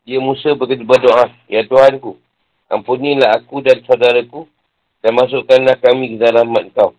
Dia 0.04 0.20
Musa 0.20 0.52
begitu 0.60 0.84
berdoa, 0.84 1.32
Ya 1.48 1.64
Tuhanku, 1.64 2.20
ampunilah 2.68 3.32
aku 3.32 3.64
dan 3.64 3.80
saudaraku 3.88 4.44
dan 5.00 5.16
masukkanlah 5.16 5.80
kami 5.80 6.12
ke 6.12 6.16
dalam 6.20 6.52
rahmat 6.52 6.68
kau. 6.76 6.92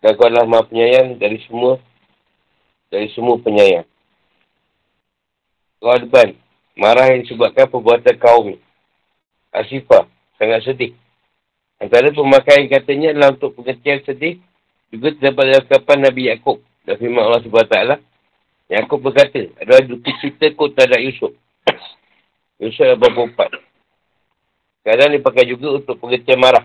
Dan 0.00 0.16
kau 0.16 0.26
adalah 0.28 0.48
maha 0.48 0.64
penyayang 0.64 1.20
dari 1.20 1.36
semua 1.44 1.76
dari 2.88 3.06
semua 3.12 3.36
penyayang. 3.38 3.86
Ghadban, 5.80 6.36
marah 6.76 7.12
yang 7.12 7.24
disebabkan 7.24 7.68
perbuatan 7.68 8.16
kaum. 8.20 8.56
Asifah, 9.52 10.08
sangat 10.36 10.64
sedih. 10.64 10.92
Antara 11.80 12.12
pemakaian 12.12 12.68
katanya 12.68 13.16
adalah 13.16 13.32
untuk 13.36 13.56
pengertian 13.56 14.04
sedih 14.04 14.36
juga 14.92 15.16
terdapat 15.16 15.44
dalam 15.48 15.64
kapan 15.64 15.98
Nabi 16.04 16.28
Yaakob 16.28 16.60
dan 16.84 16.98
firman 17.00 17.24
Allah 17.24 17.40
SWT 17.40 17.76
Yaakob 18.70 19.00
berkata, 19.02 19.40
adalah 19.60 19.82
duka 19.82 20.10
cita 20.22 20.46
kau 20.54 20.70
terhadap 20.70 21.00
Yusuf. 21.02 21.32
Yusuf 22.62 22.84
adalah 22.86 23.26
empat. 23.26 23.50
Kadang 24.80 25.12
dipakai 25.12 25.44
juga 25.48 25.80
untuk 25.80 25.96
pengertian 25.98 26.40
marah. 26.40 26.64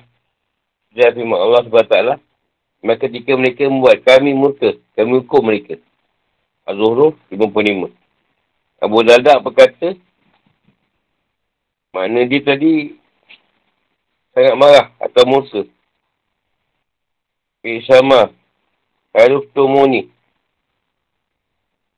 Dan 0.95 1.12
firman 1.12 1.39
Allah 1.39 1.62
SWT 1.65 1.98
Maka 2.86 3.10
ketika 3.10 3.34
mereka 3.34 3.65
membuat 3.65 4.06
kami 4.06 4.38
murka, 4.38 4.78
kami 4.93 5.26
hukum 5.26 5.41
mereka. 5.41 5.82
Az-Zuhruf 6.69 7.17
55. 7.34 7.89
Abu 8.78 9.02
Darda 9.02 9.41
berkata, 9.41 9.98
mana 11.89 12.30
dia 12.30 12.45
tadi 12.45 12.93
sangat 14.38 14.54
marah 14.54 14.88
atau 15.02 15.26
murka. 15.26 15.65
Sama. 17.89 18.30
Haruf 19.15 19.50
Tumuni. 19.56 20.12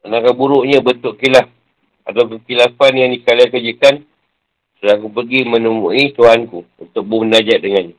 Alangkah 0.05 0.31
buruknya 0.31 0.79
bentuk 0.79 1.19
kilaf 1.19 1.51
atau 2.07 2.23
kekilafan 2.31 2.93
yang 2.95 3.11
kalian 3.25 3.51
kerjakan 3.51 3.95
setelah 4.77 4.95
aku 5.01 5.11
pergi 5.11 5.43
menemui 5.43 6.15
Tuhanku 6.15 6.63
untuk 6.79 7.03
bermunajat 7.03 7.59
dengannya. 7.59 7.97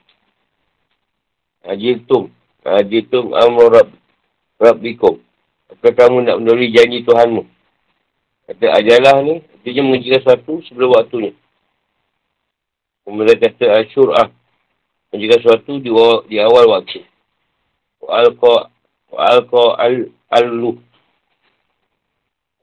Haji 1.67 2.09
Tum. 2.09 2.38
Aditum 2.67 3.35
amru 3.35 3.71
rab, 3.71 3.89
rabbikum. 4.59 5.23
Apakah 5.71 5.95
kamu 5.95 6.27
nak 6.27 6.39
menulis 6.43 6.75
janji 6.75 7.07
Tuhanmu? 7.07 7.47
Kata 8.49 8.67
ajalah 8.81 9.21
ni, 9.23 9.45
dia 9.63 9.85
mengerjakan 9.85 10.25
sesuatu 10.25 10.65
sebelum 10.65 10.97
waktunya. 10.97 11.33
Kemudian 13.05 13.37
kata 13.37 13.85
asyur'ah. 13.85 14.29
Mengerjakan 15.13 15.41
sesuatu 15.45 15.73
di, 15.79 15.91
di 16.33 16.37
awal 16.41 16.65
waktu. 16.73 17.05
Wa'alqa 18.01 18.73
wa'alqa 19.13 19.65
al-luh. 20.33 20.77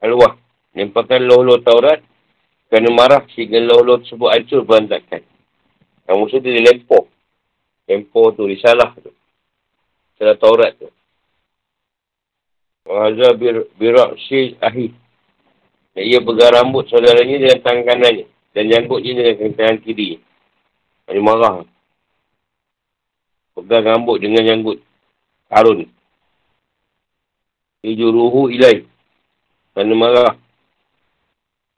Al-wah. 0.01 0.33
Nampakkan 0.75 1.23
loh-loh 1.23 1.63
Taurat 1.63 2.03
kerana 2.67 2.89
marah 2.91 3.23
sehingga 3.31 3.63
loh-loh 3.63 4.03
tersebut 4.03 4.27
hancur 4.27 4.67
berantakan. 4.67 5.23
Yang 6.05 6.17
musuh 6.19 6.39
dia 6.43 6.59
lempor. 6.59 7.07
Lempor 7.87 8.35
tu, 8.35 8.43
risalah 8.49 8.91
tu. 8.99 9.13
Salah 10.15 10.37
Taurat 10.39 10.71
tu. 10.79 10.87
Wahazah 12.85 13.33
bir, 13.35 13.65
birak 13.75 14.15
si 14.29 14.55
ahi. 14.61 14.93
Dan 15.95 16.03
ia 16.05 16.19
pegang 16.21 16.53
rambut 16.53 16.85
saudaranya 16.87 17.35
dengan 17.39 17.59
tangan 17.63 17.83
kanannya. 17.87 18.25
Dan 18.55 18.71
janggutnya 18.71 19.35
dengan 19.35 19.51
tangan 19.57 19.77
kiri. 19.83 20.19
Dia 21.07 21.19
marah. 21.19 21.67
Pegang 23.55 23.83
rambut 23.83 24.19
dengan 24.21 24.43
janggut. 24.43 24.79
Harun. 25.51 25.87
Ijuruhu 27.83 28.53
ilai. 28.53 28.83
Kerana 29.75 29.95
marah. 29.95 30.33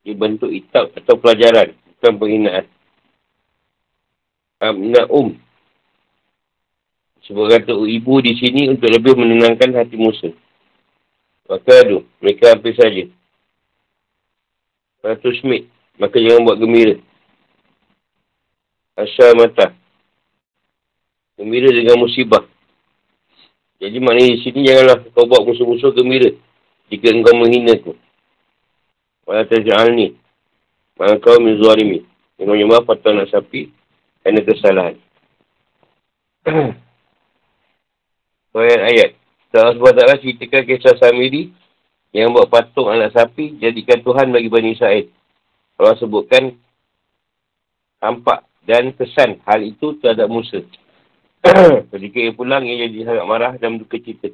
Dia 0.05 0.13
bentuk 0.17 0.53
itab 0.53 0.93
atau 0.93 1.17
pelajaran. 1.17 1.73
Bukan 1.97 2.13
penghinaan. 2.21 2.65
Amna 4.57 5.05
Sebab 7.27 7.45
kata 7.51 7.75
ibu 7.75 8.23
di 8.23 8.39
sini 8.39 8.71
untuk 8.71 8.87
lebih 8.87 9.19
menenangkan 9.19 9.75
hati 9.75 9.99
Musa. 9.99 10.31
Maka 11.51 11.71
aduh, 11.83 12.03
mereka 12.23 12.55
hampir 12.55 12.71
saja. 12.75 13.03
Ratu 15.03 15.31
Smith, 15.43 15.67
maka 15.99 16.19
jangan 16.23 16.47
buat 16.47 16.59
gembira. 16.59 16.95
Asal 18.95 19.35
mata. 19.35 19.75
Gembira 21.35 21.67
dengan 21.69 21.99
musibah. 21.99 22.47
Jadi 23.77 24.01
maknanya 24.01 24.31
di 24.33 24.39
sini 24.41 24.59
janganlah 24.65 24.97
kau 25.11 25.27
buat 25.27 25.43
musuh-musuh 25.43 25.93
gembira. 25.93 26.31
Jika 26.87 27.11
engkau 27.11 27.35
menghina 27.35 27.75
ku. 27.83 27.93
Wala 29.27 29.43
taj'al 29.43 29.91
ni. 29.93 30.15
Maka 30.95 31.19
kau 31.19 31.43
mizuarimi. 31.43 32.07
Yang 32.39 32.47
menyembah 32.55 32.87
patah 32.87 33.11
nak 33.11 33.29
sapi. 33.29 33.69
Kerana 34.23 34.41
kesalahan. 34.47 34.95
ayat-ayat. 38.63 39.11
Allah 39.57 39.73
SWT 39.73 40.21
ceritakan 40.21 40.61
kisah 40.67 40.95
Samiri 41.01 41.49
yang 42.13 42.33
buat 42.35 42.49
patung 42.51 42.91
anak 42.91 43.15
sapi 43.15 43.57
jadikan 43.57 44.01
Tuhan 44.05 44.29
bagi 44.29 44.49
Bani 44.51 44.75
Israel. 44.75 45.09
Allah 45.77 45.95
sebutkan 45.97 46.57
tampak 48.01 48.45
dan 48.65 48.93
kesan 48.93 49.39
hal 49.45 49.61
itu 49.63 49.97
terhadap 50.01 50.27
Musa. 50.27 50.61
Ketika 51.93 52.17
ia 52.17 52.31
pulang, 52.33 52.65
ia 52.65 52.89
jadi 52.89 53.07
sangat 53.07 53.25
marah 53.25 53.53
dan 53.55 53.77
berduka 53.77 53.97
cita. 54.01 54.29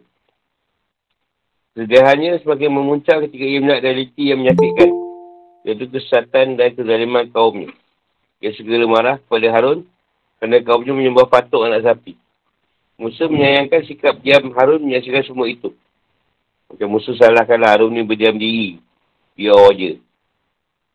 Sederhananya 1.74 2.38
sebagai 2.42 2.70
memuncak 2.70 3.30
ketika 3.30 3.46
ia 3.46 3.60
melihat 3.62 3.82
realiti 3.82 4.24
yang 4.30 4.40
menyakitkan. 4.42 4.90
Iaitu 5.64 5.86
kesesatan 5.90 6.60
dan 6.60 6.76
kezaliman 6.76 7.32
kaumnya. 7.32 7.72
Ia 8.44 8.52
segera 8.54 8.84
marah 8.84 9.16
kepada 9.24 9.48
Harun 9.56 9.88
kerana 10.38 10.60
kaumnya 10.60 10.92
menyembah 10.92 11.28
patung 11.32 11.64
anak 11.64 11.88
sapi. 11.88 12.20
Musa 13.04 13.28
menyayangkan 13.28 13.84
sikap 13.84 14.24
diam 14.24 14.56
Harun 14.56 14.88
menyaksikan 14.88 15.28
semua 15.28 15.52
itu. 15.52 15.76
Macam 16.72 16.88
Musa 16.88 17.12
salahkanlah 17.20 17.76
Harun 17.76 17.92
ni 17.92 18.08
berdiam 18.08 18.40
diri. 18.40 18.80
Biar 19.36 19.76
je. 19.76 20.00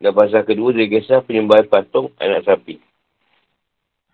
Dan 0.00 0.16
pasal 0.16 0.46
kedua, 0.48 0.72
dia 0.72 0.88
kisah 0.88 1.20
penyembahan 1.20 1.68
patung 1.68 2.08
anak 2.16 2.48
sapi. 2.48 2.80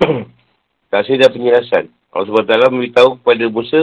Kasih 0.90 1.22
dan 1.22 1.30
penjelasan. 1.30 1.92
Allah 2.10 2.30
SWT 2.30 2.72
memberitahu 2.72 3.20
kepada 3.22 3.44
Musa 3.46 3.82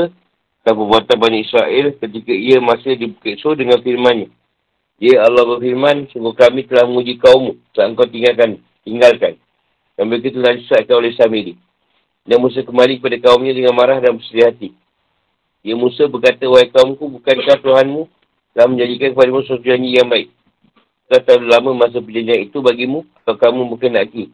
dan 0.63 0.73
perbuatan 0.75 1.17
Bani 1.19 1.47
Israel 1.47 1.95
ketika 1.95 2.33
ia 2.35 2.57
masih 2.59 2.99
di 2.99 3.11
Bukit 3.11 3.39
Sur 3.39 3.55
dengan 3.55 3.79
firmannya. 3.79 4.27
Ya 5.01 5.25
Allah 5.25 5.45
berfirman, 5.55 6.11
sungguh 6.13 6.37
kami 6.37 6.69
telah 6.69 6.85
menguji 6.85 7.17
kaummu 7.17 7.57
saat 7.73 7.89
engkau 7.89 8.05
tinggalkan, 8.05 8.61
tinggalkan. 8.85 9.33
Dan 9.97 10.09
mereka 10.09 10.29
telah 10.33 10.53
disesatkan 10.53 10.95
oleh 11.01 11.11
Samiri. 11.17 11.53
Dan 12.21 12.37
Musa 12.37 12.61
kembali 12.61 13.01
kepada 13.01 13.17
kaumnya 13.17 13.53
dengan 13.53 13.73
marah 13.73 13.97
dan 13.97 14.13
bersedih 14.13 14.45
hati. 14.45 14.69
Ya 15.65 15.73
Musa 15.77 16.05
berkata, 16.05 16.45
wahai 16.49 16.69
kaumku, 16.69 17.05
bukankah 17.17 17.57
Tuhanmu 17.61 18.09
telah 18.53 18.67
menjadikan 18.69 19.13
kepada 19.13 19.31
Musa 19.33 19.57
janji 19.61 19.97
yang 19.97 20.09
baik. 20.09 20.29
Setelah 21.05 21.21
terlalu 21.25 21.47
lama 21.49 21.71
masa 21.85 21.97
perjanjian 21.99 22.49
itu 22.49 22.57
bagimu, 22.61 23.05
atau 23.21 23.35
kamu 23.37 23.73
berkenaki. 23.73 24.29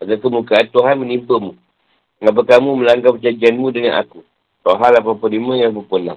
Agar 0.00 0.20
kemukaan 0.20 0.68
Tuhan 0.68 0.96
menimpamu. 1.00 1.56
Kenapa 2.20 2.40
kamu 2.56 2.68
melanggar 2.76 3.12
perjanjianmu 3.16 3.68
dengan 3.72 4.00
aku? 4.00 4.24
Tuhan 4.64 4.90
85 5.00 5.62
yang 5.62 5.72
26. 5.72 6.16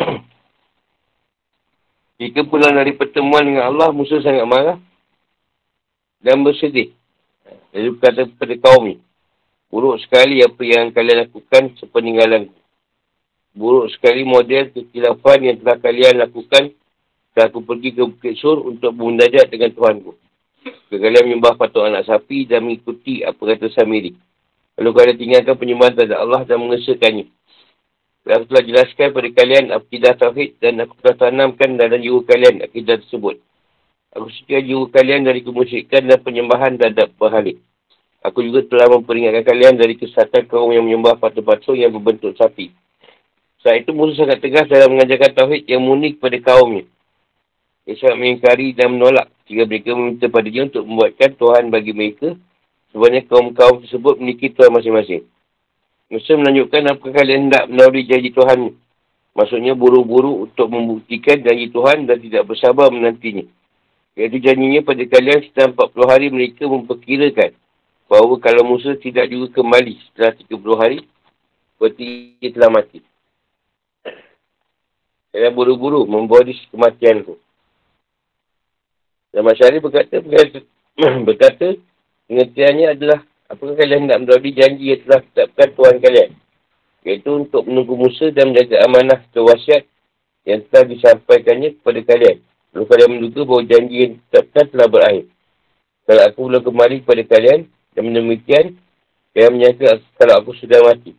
Jika 2.20 2.40
pulang 2.46 2.76
dari 2.76 2.92
pertemuan 2.94 3.44
dengan 3.44 3.68
Allah, 3.68 3.90
Musa 3.96 4.20
sangat 4.20 4.46
marah 4.46 4.78
dan 6.20 6.44
bersedih. 6.44 6.92
Lalu 7.72 7.96
berkata 7.96 8.28
kepada 8.28 8.54
kaum 8.60 8.84
ini, 8.92 9.00
buruk 9.70 10.02
sekali 10.02 10.42
apa 10.42 10.62
yang 10.66 10.90
kalian 10.90 11.30
lakukan 11.30 11.72
sepeninggalan. 11.78 12.50
Buruk 13.54 13.90
sekali 13.94 14.26
model 14.26 14.74
kekilafan 14.74 15.38
yang 15.46 15.56
telah 15.62 15.78
kalian 15.78 16.14
lakukan 16.22 16.74
setelah 17.30 17.46
aku 17.46 17.62
pergi 17.62 17.94
ke 17.94 18.02
Bukit 18.02 18.34
Sur 18.38 18.58
untuk 18.66 18.90
bermundajat 18.94 19.46
dengan 19.50 19.70
Tuhanku. 19.70 20.18
Kalian 20.90 21.24
menyembah 21.30 21.54
patung 21.54 21.86
anak 21.86 22.04
sapi 22.04 22.44
dan 22.50 22.66
mengikuti 22.66 23.22
apa 23.22 23.38
kata 23.38 23.70
Samiri. 23.70 24.12
Lalu 24.76 24.90
kalian 24.90 25.16
tinggalkan 25.16 25.56
penyembahan 25.56 25.94
terhadap 25.94 26.18
Allah 26.18 26.42
dan 26.44 26.58
mengesahkannya. 26.58 27.26
Aku 28.20 28.44
telah 28.52 28.64
jelaskan 28.66 29.06
kepada 29.10 29.28
kalian 29.32 29.64
akidah 29.72 30.12
tauhid 30.18 30.60
dan 30.60 30.82
aku 30.84 30.92
telah 31.00 31.16
tanamkan 31.16 31.78
dalam 31.78 31.98
jiwa 31.98 32.20
kalian 32.26 32.60
akidah 32.60 33.00
tersebut. 33.00 33.40
Aku 34.12 34.28
setia 34.34 34.60
jiwa 34.60 34.90
kalian 34.92 35.24
dari 35.24 35.40
kemusyrikan 35.40 36.04
dan 36.04 36.18
penyembahan 36.20 36.76
terhadap 36.76 37.14
berhalik. 37.16 37.62
Aku 38.20 38.44
juga 38.44 38.60
telah 38.68 38.92
memperingatkan 38.92 39.44
kalian 39.48 39.80
dari 39.80 39.96
kesatuan 39.96 40.44
kaum 40.44 40.70
yang 40.72 40.84
menyembah 40.84 41.16
patung-patung 41.16 41.76
yang 41.76 41.88
berbentuk 41.88 42.36
sapi. 42.36 42.68
Saat 43.64 43.84
itu 43.84 43.96
Musa 43.96 44.24
sangat 44.24 44.44
tegas 44.44 44.68
dalam 44.68 44.92
mengajarkan 44.92 45.32
tauhid 45.36 45.64
yang 45.64 45.80
murni 45.80 46.16
kepada 46.16 46.36
kaumnya. 46.40 46.84
Ia 47.88 47.96
sangat 47.96 48.16
mengingkari 48.20 48.76
dan 48.76 48.92
menolak 48.92 49.32
jika 49.48 49.64
mereka 49.64 49.90
meminta 49.96 50.26
padanya 50.28 50.62
untuk 50.68 50.84
membuatkan 50.84 51.30
Tuhan 51.36 51.64
bagi 51.72 51.92
mereka 51.96 52.28
Sebenarnya 52.90 53.22
kaum-kaum 53.30 53.86
tersebut 53.86 54.18
memiliki 54.18 54.50
Tuhan 54.50 54.74
masing-masing. 54.74 55.22
Musa 56.10 56.34
menunjukkan 56.34 56.90
apakah 56.90 57.22
kalian 57.22 57.46
hendak 57.46 57.70
menawari 57.70 58.02
janji 58.02 58.34
Tuhan. 58.34 58.74
Maksudnya 59.30 59.78
buru-buru 59.78 60.50
untuk 60.50 60.66
membuktikan 60.74 61.38
janji 61.38 61.70
Tuhan 61.70 62.10
dan 62.10 62.18
tidak 62.18 62.50
bersabar 62.50 62.90
menantinya. 62.90 63.46
Iaitu 64.18 64.42
janjinya 64.42 64.82
pada 64.82 65.06
kalian 65.06 65.38
setelah 65.46 65.86
40 65.86 66.10
hari 66.10 66.26
mereka 66.34 66.66
memperkirakan 66.66 67.54
bahawa 68.10 68.34
kalau 68.42 68.66
Musa 68.66 68.98
tidak 68.98 69.30
juga 69.30 69.62
kembali 69.62 69.94
setelah 70.10 70.34
30 70.34 70.82
hari, 70.82 70.98
berarti 71.78 72.34
ia 72.42 72.50
telah 72.50 72.70
mati. 72.74 72.98
Kalian 75.30 75.54
buru-buru 75.54 76.02
membawa 76.10 76.42
di 76.42 76.58
kematian 76.74 77.22
itu. 77.22 77.38
Dan 79.30 79.46
Masyari 79.46 79.78
berkata, 79.78 80.18
berkata, 80.18 80.58
berkata 81.28 81.66
Pengertiannya 82.30 82.94
adalah 82.94 83.26
apakah 83.50 83.74
kalian 83.74 84.06
hendak 84.06 84.22
mendapat 84.22 84.54
janji 84.54 84.94
yang 84.94 85.02
telah 85.02 85.20
tetapkan 85.34 85.68
Tuhan 85.74 85.96
kalian. 85.98 86.30
Iaitu 87.02 87.30
untuk 87.42 87.66
menunggu 87.66 87.98
Musa 87.98 88.30
dan 88.30 88.54
menjaga 88.54 88.86
amanah 88.86 89.26
kewasiat 89.34 89.82
yang 90.46 90.62
telah 90.70 90.86
disampaikannya 90.86 91.82
kepada 91.82 92.00
kalian. 92.06 92.38
Lalu 92.70 92.84
kalian 92.86 93.10
menduga 93.10 93.40
bahawa 93.42 93.62
janji 93.66 93.96
yang 93.98 94.12
tetapkan 94.30 94.64
telah 94.70 94.86
berakhir. 94.86 95.26
Kalau 96.06 96.22
aku 96.22 96.40
belum 96.46 96.62
kembali 96.62 96.96
kepada 97.02 97.22
kalian 97.34 97.60
dan 97.94 98.14
demikian, 98.14 98.78
kalian 99.34 99.52
menyangka 99.54 99.98
kalau 100.14 100.34
aku 100.38 100.52
sudah 100.58 100.78
mati. 100.86 101.14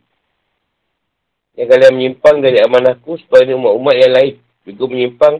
Yang 1.52 1.68
kalian 1.76 1.92
menyimpang 1.92 2.36
dari 2.40 2.58
amanahku 2.64 3.20
supaya 3.20 3.44
umat-umat 3.52 3.94
yang 4.00 4.12
lain 4.16 4.34
juga 4.64 4.84
menyimpang 4.88 5.34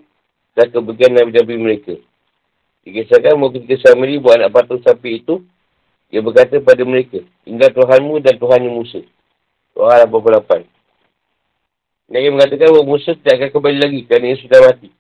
dan 0.53 0.67
kebagian 0.69 1.17
Nabi-Nabi 1.17 1.55
mereka. 1.57 1.95
Dikisahkan 2.85 3.39
bahawa 3.39 3.55
ketika 3.57 3.89
Samiri 3.89 4.21
buat 4.21 4.37
anak 4.37 4.53
patung 4.53 4.83
sapi 4.83 5.23
itu, 5.23 5.41
dia 6.13 6.21
berkata 6.21 6.61
pada 6.61 6.85
mereka, 6.85 7.25
tinggal 7.47 7.73
Tuhanmu 7.73 8.21
dan 8.21 8.37
Tuhannya 8.37 8.69
Musa. 8.69 9.01
Tuhan 9.73 10.05
88. 10.13 10.69
Dan 12.13 12.19
dia 12.21 12.29
mengatakan 12.29 12.69
bahawa 12.69 12.85
Musa 12.85 13.17
tidak 13.17 13.35
akan 13.41 13.51
kembali 13.57 13.79
lagi 13.81 14.01
kerana 14.05 14.27
ia 14.29 14.37
sudah 14.37 14.61
mati. 14.61 14.93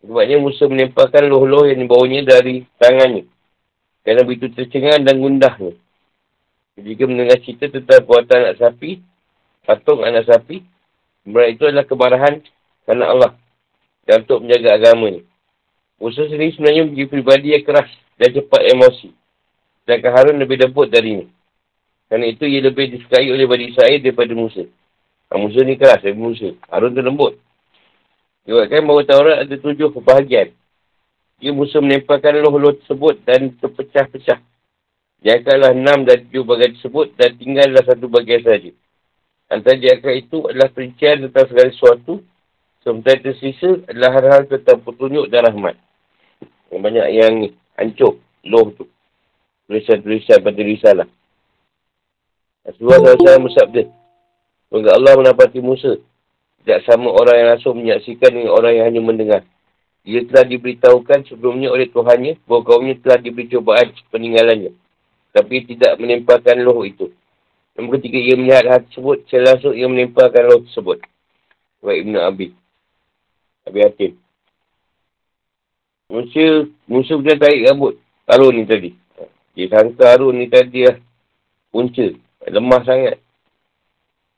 Sebabnya 0.00 0.36
Musa 0.40 0.64
menempahkan 0.64 1.28
loh-loh 1.28 1.68
yang 1.68 1.84
dibawanya 1.84 2.40
dari 2.40 2.64
tangannya. 2.80 3.28
Kerana 4.06 4.22
begitu 4.22 4.54
tercengang 4.54 5.02
dan 5.02 5.18
gundahnya. 5.18 5.74
Jika 6.78 7.10
mendengar 7.10 7.42
cerita 7.42 7.66
tentang 7.66 8.06
buatan 8.06 8.38
anak 8.38 8.62
sapi, 8.62 9.02
patung 9.66 10.06
anak 10.06 10.30
sapi, 10.30 10.62
mereka 11.26 11.50
itu 11.50 11.62
adalah 11.66 11.86
kemarahan 11.90 12.34
kerana 12.86 13.04
Allah. 13.10 13.32
Dan 14.06 14.22
untuk 14.22 14.46
menjaga 14.46 14.78
agamanya. 14.78 15.26
Musa 15.98 16.22
sendiri 16.30 16.54
sebenarnya 16.54 16.86
menjadi 16.86 17.08
pribadi 17.10 17.48
yang 17.58 17.66
keras 17.66 17.90
dan 18.14 18.30
cepat 18.30 18.62
emosi. 18.70 19.10
Sedangkan 19.82 20.12
Harun 20.14 20.38
lebih 20.38 20.62
lembut 20.62 20.86
dari 20.86 21.18
ini. 21.18 21.26
Kerana 22.06 22.30
itu 22.30 22.46
ia 22.46 22.62
lebih 22.62 22.86
disukai 22.94 23.26
oleh 23.26 23.50
Bani 23.50 23.74
Israel 23.74 23.98
daripada 23.98 24.30
Musa. 24.38 24.62
Ha, 25.26 25.34
Musa 25.34 25.58
ni 25.66 25.74
keras 25.74 26.06
dari 26.06 26.14
Musa. 26.14 26.54
Harun 26.70 26.94
tu 26.94 27.02
lembut. 27.02 27.34
Dia 28.46 28.62
bahawa 28.70 29.02
Taurat 29.02 29.42
ada 29.42 29.54
tujuh 29.58 29.90
kebahagiaan. 29.90 30.54
Dia 31.36 31.52
Musa 31.52 31.84
menempelkan 31.84 32.40
loh-loh 32.40 32.76
tersebut 32.80 33.20
dan 33.28 33.52
terpecah-pecah. 33.60 34.40
Jangkalah 35.20 35.72
enam 35.76 36.06
dan 36.08 36.24
tujuh 36.28 36.44
bagian 36.44 36.72
tersebut 36.76 37.12
dan 37.16 37.36
tinggallah 37.36 37.82
satu 37.84 38.06
bagian 38.08 38.40
saja. 38.44 38.70
Antara 39.52 39.78
jangka 39.78 40.10
itu 40.16 40.38
adalah 40.48 40.68
perincian 40.72 41.28
tentang 41.28 41.46
segala 41.50 41.68
sesuatu. 41.70 42.24
Sementara 42.82 43.18
tersisa 43.18 43.82
adalah 43.90 44.10
hal-hal 44.14 44.42
tentang 44.46 44.78
petunjuk 44.80 45.26
dan 45.28 45.44
rahmat. 45.50 45.74
Yang 46.70 46.80
banyak 46.82 47.06
yang 47.14 47.34
hancur 47.76 48.22
loh 48.46 48.70
tu 48.74 48.86
tulisan-tulisan 49.66 50.38
pada 50.40 50.60
risalah. 50.62 51.08
Rasulullah 52.66 53.14
SAW 53.14 53.46
bersabda, 53.46 53.82
Semoga 54.66 54.90
Allah 54.98 55.12
menapati 55.14 55.62
Musa. 55.62 55.98
Tidak 56.62 56.82
sama 56.82 57.14
orang 57.14 57.36
yang 57.38 57.48
langsung 57.54 57.74
menyaksikan 57.78 58.30
dengan 58.34 58.50
orang 58.50 58.72
yang 58.74 58.86
hanya 58.90 59.02
mendengar. 59.02 59.42
Ia 60.06 60.22
telah 60.22 60.46
diberitahukan 60.46 61.26
sebelumnya 61.26 61.74
oleh 61.74 61.90
Tuhannya 61.90 62.38
bahawa 62.46 62.62
kaumnya 62.62 62.94
telah 63.02 63.18
diberi 63.18 63.50
cobaan 63.50 63.90
peninggalannya. 64.14 64.70
Tapi 65.34 65.66
tidak 65.66 65.98
menempahkan 65.98 66.62
loh 66.62 66.86
itu. 66.86 67.10
Namun 67.74 67.98
ketika 67.98 68.14
ia 68.14 68.38
melihat 68.38 68.64
hal 68.70 68.80
tersebut, 68.86 69.26
saya 69.26 69.52
langsung 69.52 69.74
ia 69.74 69.90
menempahkan 69.90 70.46
loh 70.46 70.62
tersebut. 70.62 71.02
Baik 71.82 72.06
Ibn 72.06 72.14
Abi. 72.22 72.46
Abi 73.66 73.78
Hatim. 73.82 74.12
Musa, 76.06 76.70
Musa 76.86 77.12
punya 77.18 77.34
tarik 77.34 77.66
rambut. 77.66 77.98
Taruh 78.30 78.54
ni 78.54 78.62
tadi. 78.62 78.94
Dia 79.58 79.66
sangka 79.74 80.14
Harun 80.14 80.38
ni 80.38 80.46
tadi 80.46 80.86
lah. 80.86 81.02
Punca. 81.74 82.06
Lemah 82.46 82.82
sangat. 82.86 83.18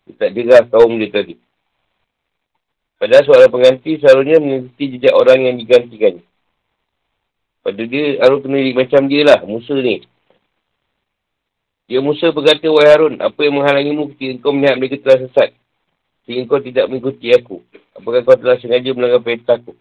Dia 0.08 0.12
tak 0.16 0.30
dirah 0.32 0.64
kaum 0.64 0.96
dia 0.96 1.12
tadi. 1.12 1.36
Padahal 2.98 3.22
soalan 3.22 3.50
pengganti 3.54 4.02
seharusnya 4.02 4.42
mengikuti 4.42 4.98
jejak 4.98 5.14
orang 5.14 5.46
yang 5.46 5.54
digantikan. 5.54 6.18
Pada 7.62 7.82
dia, 7.86 8.18
Harun 8.18 8.42
kena 8.42 8.58
macam 8.74 9.02
dia 9.06 9.22
lah. 9.22 9.38
Musa 9.46 9.78
ni. 9.78 10.02
Dia 11.86 12.02
Musa 12.02 12.34
berkata, 12.34 12.66
Wahai 12.66 12.90
Harun, 12.90 13.14
apa 13.22 13.38
yang 13.38 13.54
menghalangimu 13.54 14.12
ketika 14.12 14.42
kau 14.42 14.52
melihat 14.52 14.76
mereka 14.76 14.98
telah 14.98 15.18
sesat? 15.24 15.54
Sehingga 16.26 16.50
kau 16.50 16.60
tidak 16.60 16.90
mengikuti 16.90 17.30
aku. 17.30 17.62
Apakah 17.94 18.20
kau 18.26 18.36
telah 18.36 18.58
sengaja 18.58 18.90
melanggar 18.92 19.22
perintah 19.22 19.56
aku? 19.62 19.78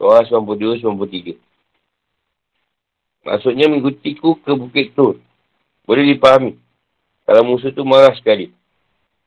Surah 0.00 0.24
92-93. 0.24 1.36
Maksudnya 3.20 3.68
mengikutiku 3.68 4.40
ke 4.40 4.52
Bukit 4.56 4.96
Tur. 4.96 5.20
Boleh 5.84 6.08
dipahami. 6.08 6.56
Kalau 7.28 7.44
musuh 7.44 7.68
tu 7.70 7.84
marah 7.84 8.16
sekali. 8.16 8.48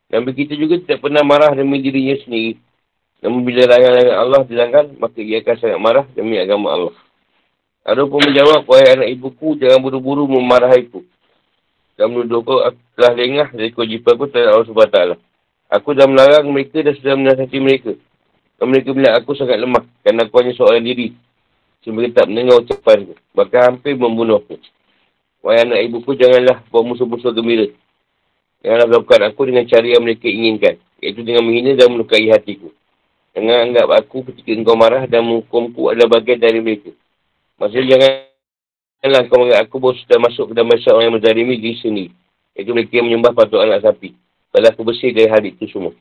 Dan 0.10 0.26
begitu 0.26 0.58
juga 0.58 0.82
tidak 0.82 1.06
pernah 1.06 1.22
marah 1.22 1.54
demi 1.54 1.78
dirinya 1.80 2.18
sendiri. 2.26 2.58
Namun 3.24 3.48
bila 3.48 3.64
larangan 3.64 4.20
Allah 4.20 4.42
dilanggar, 4.44 4.86
maka 5.00 5.24
ia 5.24 5.40
akan 5.40 5.56
sangat 5.56 5.80
marah 5.80 6.06
demi 6.12 6.36
agama 6.36 6.76
Allah. 6.76 6.96
Ada 7.88 8.04
pun 8.04 8.20
menjawab, 8.20 8.68
wahai 8.68 9.00
anak 9.00 9.10
ibuku, 9.16 9.56
jangan 9.56 9.80
buru-buru 9.80 10.28
memarahiku. 10.28 11.08
Dan 11.96 12.12
menuduh 12.12 12.44
kau 12.44 12.60
telah 13.00 13.14
lengah 13.16 13.48
dari 13.56 13.72
kewajipan 13.72 14.12
aku 14.20 14.26
terhadap 14.28 14.52
Allah 14.60 14.68
SWT. 14.68 15.00
Aku 15.72 15.96
dah 15.96 16.08
melarang 16.10 16.52
mereka 16.52 16.84
dan 16.84 17.00
sudah 17.00 17.16
menasihati 17.16 17.60
mereka. 17.64 17.96
Dan 18.60 18.66
mereka 18.68 18.92
bilang 18.92 19.14
aku 19.16 19.38
sangat 19.40 19.62
lemah. 19.62 19.88
Kerana 20.02 20.26
aku 20.26 20.36
hanya 20.42 20.52
seorang 20.58 20.84
diri. 20.84 21.16
Cuma 21.86 22.04
tak 22.12 22.28
mendengar 22.28 22.60
ucapan 22.60 23.08
itu. 23.08 23.16
Bahkan 23.36 23.62
hampir 23.62 23.94
membunuhku. 23.96 24.58
Wahai 25.46 25.64
anak 25.64 25.80
ibuku, 25.86 26.18
janganlah 26.18 26.66
buat 26.72 26.84
musuh-musuh 26.88 27.32
gembira. 27.36 27.70
Janganlah 28.66 28.88
melakukan 28.90 29.22
aku 29.30 29.42
dengan 29.48 29.64
cara 29.70 29.86
yang 29.86 30.02
mereka 30.02 30.28
inginkan. 30.28 30.76
Iaitu 30.98 31.22
dengan 31.22 31.46
menghina 31.46 31.78
dan 31.78 31.94
melukai 31.94 32.26
hatiku. 32.32 32.73
Jangan 33.34 33.58
anggap 33.70 33.88
aku 33.98 34.30
ketika 34.30 34.54
engkau 34.54 34.78
marah 34.78 35.10
dan 35.10 35.26
menghukumku 35.26 35.90
adalah 35.90 36.22
bagian 36.22 36.38
dari 36.38 36.62
mereka. 36.62 36.94
Maksudnya 37.58 37.98
janganlah 37.98 39.22
kau 39.26 39.38
menganggap 39.42 39.62
aku 39.66 39.76
baru 39.82 39.98
sudah 40.06 40.18
masuk 40.22 40.46
ke 40.50 40.54
dalam 40.54 40.70
masyarakat 40.70 40.94
orang 40.94 41.06
yang 41.10 41.16
menzalimi 41.18 41.56
diri 41.58 41.78
sendiri. 41.82 42.12
Iaitu 42.54 42.72
mereka 42.78 42.94
yang 43.02 43.10
menyembah 43.10 43.34
patung 43.34 43.66
anak 43.66 43.82
sapi. 43.82 44.14
Padahal 44.54 44.78
aku 44.78 44.82
bersih 44.86 45.10
dari 45.10 45.26
hal 45.26 45.42
itu 45.42 45.66
semua. 45.74 45.98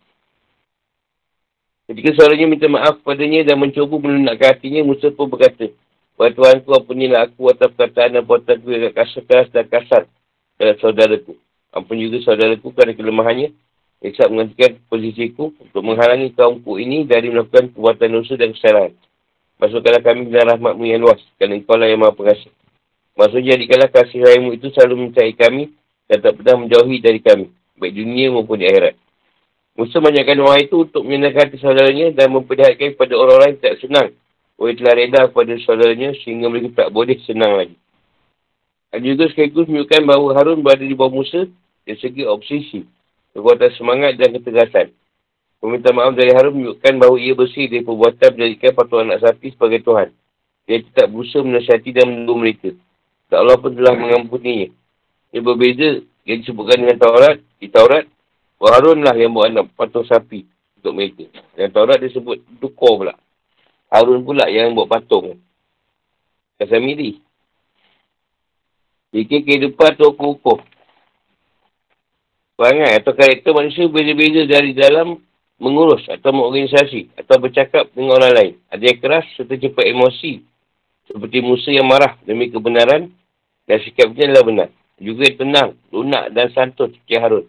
Ketika 1.88 2.12
suaranya 2.20 2.46
minta 2.46 2.68
maaf 2.68 3.00
padanya 3.00 3.48
dan 3.48 3.56
mencuba 3.56 3.96
melunakkan 3.96 4.52
hatinya, 4.52 4.84
Musa 4.84 5.08
pun 5.08 5.32
berkata, 5.32 5.72
Wahai 6.20 6.36
Tuhan 6.36 6.60
ku, 6.62 6.76
ampunilah 6.76 7.24
aku 7.26 7.48
atas 7.48 7.72
perkataan 7.72 8.20
dan 8.20 8.22
buatan 8.22 8.60
ku 8.60 8.68
yang 8.68 8.92
kasar 8.92 9.24
keras 9.24 9.48
dan 9.50 9.64
kasar 9.66 10.02
terhadap 10.60 10.76
saudaraku. 10.78 11.34
Ampun 11.72 11.96
juga 11.96 12.20
saudaraku 12.20 12.68
kerana 12.76 12.92
kelemahannya. 12.92 13.56
Isak 14.02 14.34
menghentikan 14.34 14.82
posisiku 14.90 15.54
untuk 15.62 15.82
menghalangi 15.86 16.34
kaumku 16.34 16.74
ini 16.82 17.06
dari 17.06 17.30
melakukan 17.30 17.70
perbuatan 17.70 18.10
dosa 18.10 18.34
dan 18.34 18.50
kesalahan. 18.50 18.92
Masukkanlah 19.62 20.02
kami 20.02 20.26
dengan 20.26 20.58
rahmatmu 20.58 20.84
yang 20.90 21.06
luas. 21.06 21.22
Kerana 21.38 21.54
engkau 21.54 21.78
lah 21.78 21.86
yang 21.86 22.02
maha 22.02 22.18
pengasih. 22.18 22.50
Maksudnya 23.14 23.54
jadikanlah 23.54 23.90
kasih 23.94 24.18
rahimu 24.26 24.58
itu 24.58 24.74
selalu 24.74 25.06
mencari 25.06 25.38
kami 25.38 25.70
dan 26.10 26.18
tak 26.18 26.34
pernah 26.34 26.66
menjauhi 26.66 26.98
dari 26.98 27.22
kami. 27.22 27.46
Baik 27.78 27.94
dunia 27.94 28.26
maupun 28.34 28.58
di 28.58 28.66
akhirat. 28.66 28.98
Musa 29.78 30.02
banyakkan 30.02 30.36
doa 30.36 30.56
itu 30.58 30.76
untuk 30.82 31.06
menyenangkan 31.06 31.48
hati 31.48 31.56
saudaranya 31.62 32.10
dan 32.12 32.28
memperlihatkan 32.34 32.98
kepada 32.98 33.14
orang-orang 33.14 33.54
yang 33.54 33.62
tak 33.62 33.74
senang. 33.78 34.08
Oleh 34.58 34.74
telah 34.76 34.94
reda 34.98 35.20
kepada 35.30 35.52
saudaranya 35.62 36.10
sehingga 36.26 36.50
mereka 36.50 36.84
tak 36.84 36.88
boleh 36.90 37.16
senang 37.22 37.54
lagi. 37.54 37.76
Dan 38.92 39.00
juga 39.06 39.30
sekaligus 39.32 39.70
menunjukkan 39.70 40.02
bahawa 40.04 40.28
Harun 40.36 40.60
berada 40.60 40.84
di 40.84 40.92
bawah 40.92 41.22
Musa 41.22 41.48
dari 41.88 41.98
segi 42.02 42.28
obsesi, 42.28 42.84
kekuatan 43.32 43.70
semangat 43.76 44.16
dan 44.20 44.32
ketegasan. 44.36 44.92
Meminta 45.62 45.94
maaf 45.94 46.18
dari 46.18 46.34
Harun 46.34 46.58
menunjukkan 46.58 46.94
bahawa 46.98 47.16
ia 47.22 47.32
bersih 47.38 47.70
dari 47.70 47.86
perbuatan 47.86 48.34
menjadikan 48.34 48.70
patung 48.74 49.06
anak 49.06 49.22
sapi 49.22 49.54
sebagai 49.54 49.80
Tuhan. 49.86 50.10
Dia 50.66 50.82
tidak 50.82 51.06
berusaha 51.10 51.42
menasihati 51.42 51.90
dan 51.94 52.06
menunggu 52.10 52.34
mereka. 52.34 52.70
Tak 53.30 53.38
Allah 53.38 53.56
pun 53.58 53.72
telah 53.74 53.94
mengampuninya. 53.94 54.68
Ia 55.30 55.40
berbeza 55.40 56.02
yang 56.26 56.38
disebutkan 56.42 56.82
dengan 56.82 56.98
Taurat. 56.98 57.38
Di 57.62 57.70
Taurat, 57.70 58.04
Harun 58.58 59.06
lah 59.06 59.14
yang 59.14 59.34
buat 59.34 59.54
anak 59.54 59.70
patung 59.78 60.06
sapi 60.06 60.46
untuk 60.82 60.98
mereka. 60.98 61.30
Dan 61.54 61.70
Taurat 61.70 61.98
disebut 62.02 62.42
Dukor 62.58 63.06
pula. 63.06 63.14
Harun 63.86 64.26
pula 64.26 64.50
yang 64.50 64.74
buat 64.74 64.90
patung. 64.90 65.38
Kasamiri. 66.58 67.22
Fikir 69.14 69.46
kehidupan 69.46 69.94
atau 69.94 70.10
ukur-ukur. 70.10 70.64
Perangai 72.52 73.00
atau 73.00 73.16
karakter 73.16 73.50
manusia 73.56 73.88
beza-beza 73.88 74.44
dari 74.44 74.76
dalam 74.76 75.16
mengurus 75.62 76.04
atau 76.10 76.34
mengorganisasi 76.34 77.14
atau 77.16 77.40
bercakap 77.40 77.88
dengan 77.96 78.20
orang 78.20 78.32
lain. 78.34 78.52
Ada 78.68 78.84
yang 78.92 78.98
keras 78.98 79.24
serta 79.38 79.54
cepat 79.56 79.86
emosi. 79.88 80.42
Seperti 81.08 81.38
Musa 81.42 81.70
yang 81.72 81.88
marah 81.88 82.18
demi 82.26 82.52
kebenaran 82.52 83.10
dan 83.64 83.78
sikapnya 83.86 84.30
adalah 84.30 84.44
benar. 84.44 84.68
Juga 85.02 85.26
yang 85.26 85.38
tenang, 85.38 85.70
lunak 85.90 86.30
dan 86.30 86.46
santun 86.54 86.94
seperti 86.94 87.16
Harun. 87.18 87.46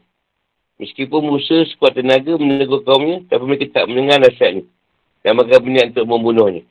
Meskipun 0.82 1.22
Musa 1.22 1.68
sekuat 1.70 1.94
tenaga 1.94 2.34
menegur 2.39 2.82
kaumnya, 2.82 3.22
tapi 3.30 3.44
mereka 3.46 3.70
tak 3.82 3.86
mendengar 3.92 4.18
nasihatnya. 4.24 4.66
Dan 5.22 5.38
mereka 5.38 5.62
berniat 5.62 5.88
untuk 5.94 6.08
membunuhnya. 6.10 6.63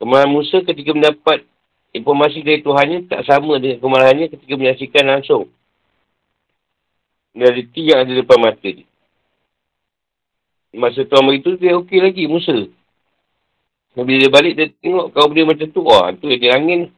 Kemarahan 0.00 0.32
Musa 0.32 0.64
ketika 0.64 0.90
mendapat 0.96 1.44
informasi 1.92 2.42
dari 2.42 2.64
Tuhannya 2.64 3.06
tak 3.06 3.22
sama 3.28 3.60
dengan 3.62 3.78
kemarahannya 3.78 4.26
ketika 4.32 4.54
menyaksikan 4.58 5.04
langsung 5.06 5.52
realiti 7.34 7.90
yang 7.90 8.06
ada 8.06 8.12
depan 8.14 8.38
mata 8.38 8.62
dia. 8.62 8.86
Masa 10.74 11.06
Tuhan 11.06 11.26
beritahu, 11.26 11.58
dia 11.58 11.78
okey 11.78 12.00
lagi, 12.02 12.24
Musa. 12.26 12.66
Bila 13.94 14.18
dia 14.18 14.30
balik, 14.30 14.54
dia 14.58 14.66
tengok 14.82 15.14
kau 15.14 15.30
dia 15.30 15.46
macam 15.46 15.68
tu. 15.70 15.82
Wah, 15.86 16.10
tu 16.18 16.26
dia 16.26 16.58
angin. 16.58 16.90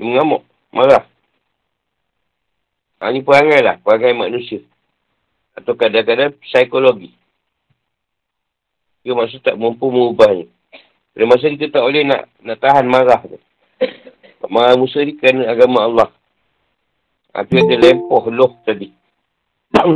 Dia 0.00 0.04
mengamuk, 0.04 0.44
marah. 0.72 1.04
Ha, 3.00 3.12
ini 3.12 3.20
perangai 3.20 3.60
lah, 3.60 3.76
perangai 3.80 4.16
manusia. 4.16 4.64
Atau 5.56 5.76
kadang-kadang 5.76 6.36
psikologi. 6.40 7.12
Dia 9.04 9.16
maksud 9.16 9.40
tak 9.40 9.56
mampu 9.56 9.88
mengubahnya. 9.88 10.48
Pada 11.16 11.24
masa 11.26 11.52
kita 11.52 11.68
tak 11.68 11.82
boleh 11.84 12.04
nak 12.04 12.28
nak 12.44 12.58
tahan 12.60 12.86
marah 12.88 13.20
tu. 13.24 13.40
Marah 14.48 14.76
Musa 14.76 15.00
ni 15.04 15.16
kerana 15.16 15.48
agama 15.52 15.84
Allah. 15.84 16.08
Itu 17.44 17.60
ada 17.60 17.76
lempoh 17.76 18.24
loh 18.28 18.56
tadi. 18.64 18.99
Dia 19.70 19.86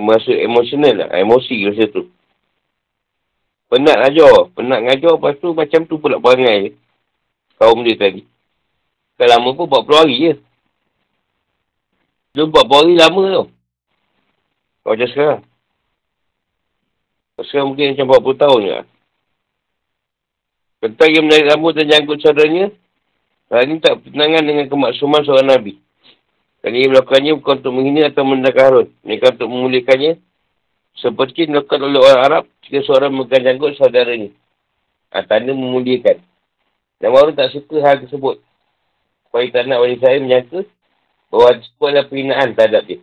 masuk 0.00 0.36
emosional 0.36 0.94
lah. 1.04 1.08
Emosi 1.20 1.68
rasa 1.68 1.84
tu. 1.92 2.08
Penat 3.68 3.98
ajar. 4.10 4.48
Penat 4.56 4.80
ngajar. 4.86 5.12
Lepas 5.18 5.36
tu 5.38 5.52
macam 5.52 5.80
tu 5.86 6.00
pula 6.00 6.18
perangai 6.18 6.74
Kaum 7.60 7.84
dia 7.84 7.92
tadi. 7.92 8.24
Tak 9.20 9.28
lama 9.28 9.52
pun 9.52 9.68
40 9.68 10.00
hari 10.00 10.16
je. 10.16 10.32
Dia 12.32 12.48
40 12.48 12.72
hari 12.72 12.94
lama 12.96 13.22
tau. 13.28 13.46
Kau 14.80 14.96
macam 14.96 15.08
sekarang. 15.12 15.40
Sekarang 17.44 17.68
mungkin 17.72 17.92
macam 17.92 18.06
40 18.16 18.40
tahun 18.40 18.60
je. 18.64 18.80
Tentang 20.80 21.10
yang 21.12 21.24
menarik 21.28 21.48
rambut 21.52 21.76
dan 21.76 21.92
jangkut 21.92 22.24
saudaranya, 22.24 22.72
hal 23.52 23.68
ini 23.68 23.84
tak 23.84 24.00
bertentangan 24.00 24.42
dengan 24.48 24.66
kemaksuman 24.72 25.20
seorang 25.28 25.48
Nabi. 25.52 25.76
Dan 26.60 26.76
ia 26.76 26.92
melakukannya 26.92 27.40
bukan 27.40 27.56
untuk 27.64 27.72
menghina 27.72 28.12
atau 28.12 28.22
menendahkan 28.24 28.64
Harun. 28.68 28.88
Mereka 29.00 29.32
untuk 29.36 29.48
memulihkannya. 29.48 30.12
Seperti 31.00 31.48
dilakukan 31.48 31.80
oleh 31.80 32.00
orang 32.04 32.20
Arab 32.20 32.44
jika 32.68 32.84
seorang 32.84 33.16
memegang 33.16 33.44
jangkut 33.48 33.80
saudaranya. 33.80 34.28
Ha, 35.16 35.24
tanda 35.24 35.56
memuliakan. 35.56 36.20
Dan 37.00 37.08
Harun 37.16 37.32
tak 37.32 37.56
suka 37.56 37.80
hal 37.80 38.04
tersebut. 38.04 38.44
Supaya 39.24 39.48
tak 39.48 39.64
nak 39.72 39.80
wanita 39.80 40.04
saya 40.04 40.18
menyangka 40.20 40.60
bahawa 41.32 41.48
itu 41.56 41.82
adalah 41.86 42.06
perinaan 42.10 42.48
terhadap 42.52 42.82
dia. 42.84 43.00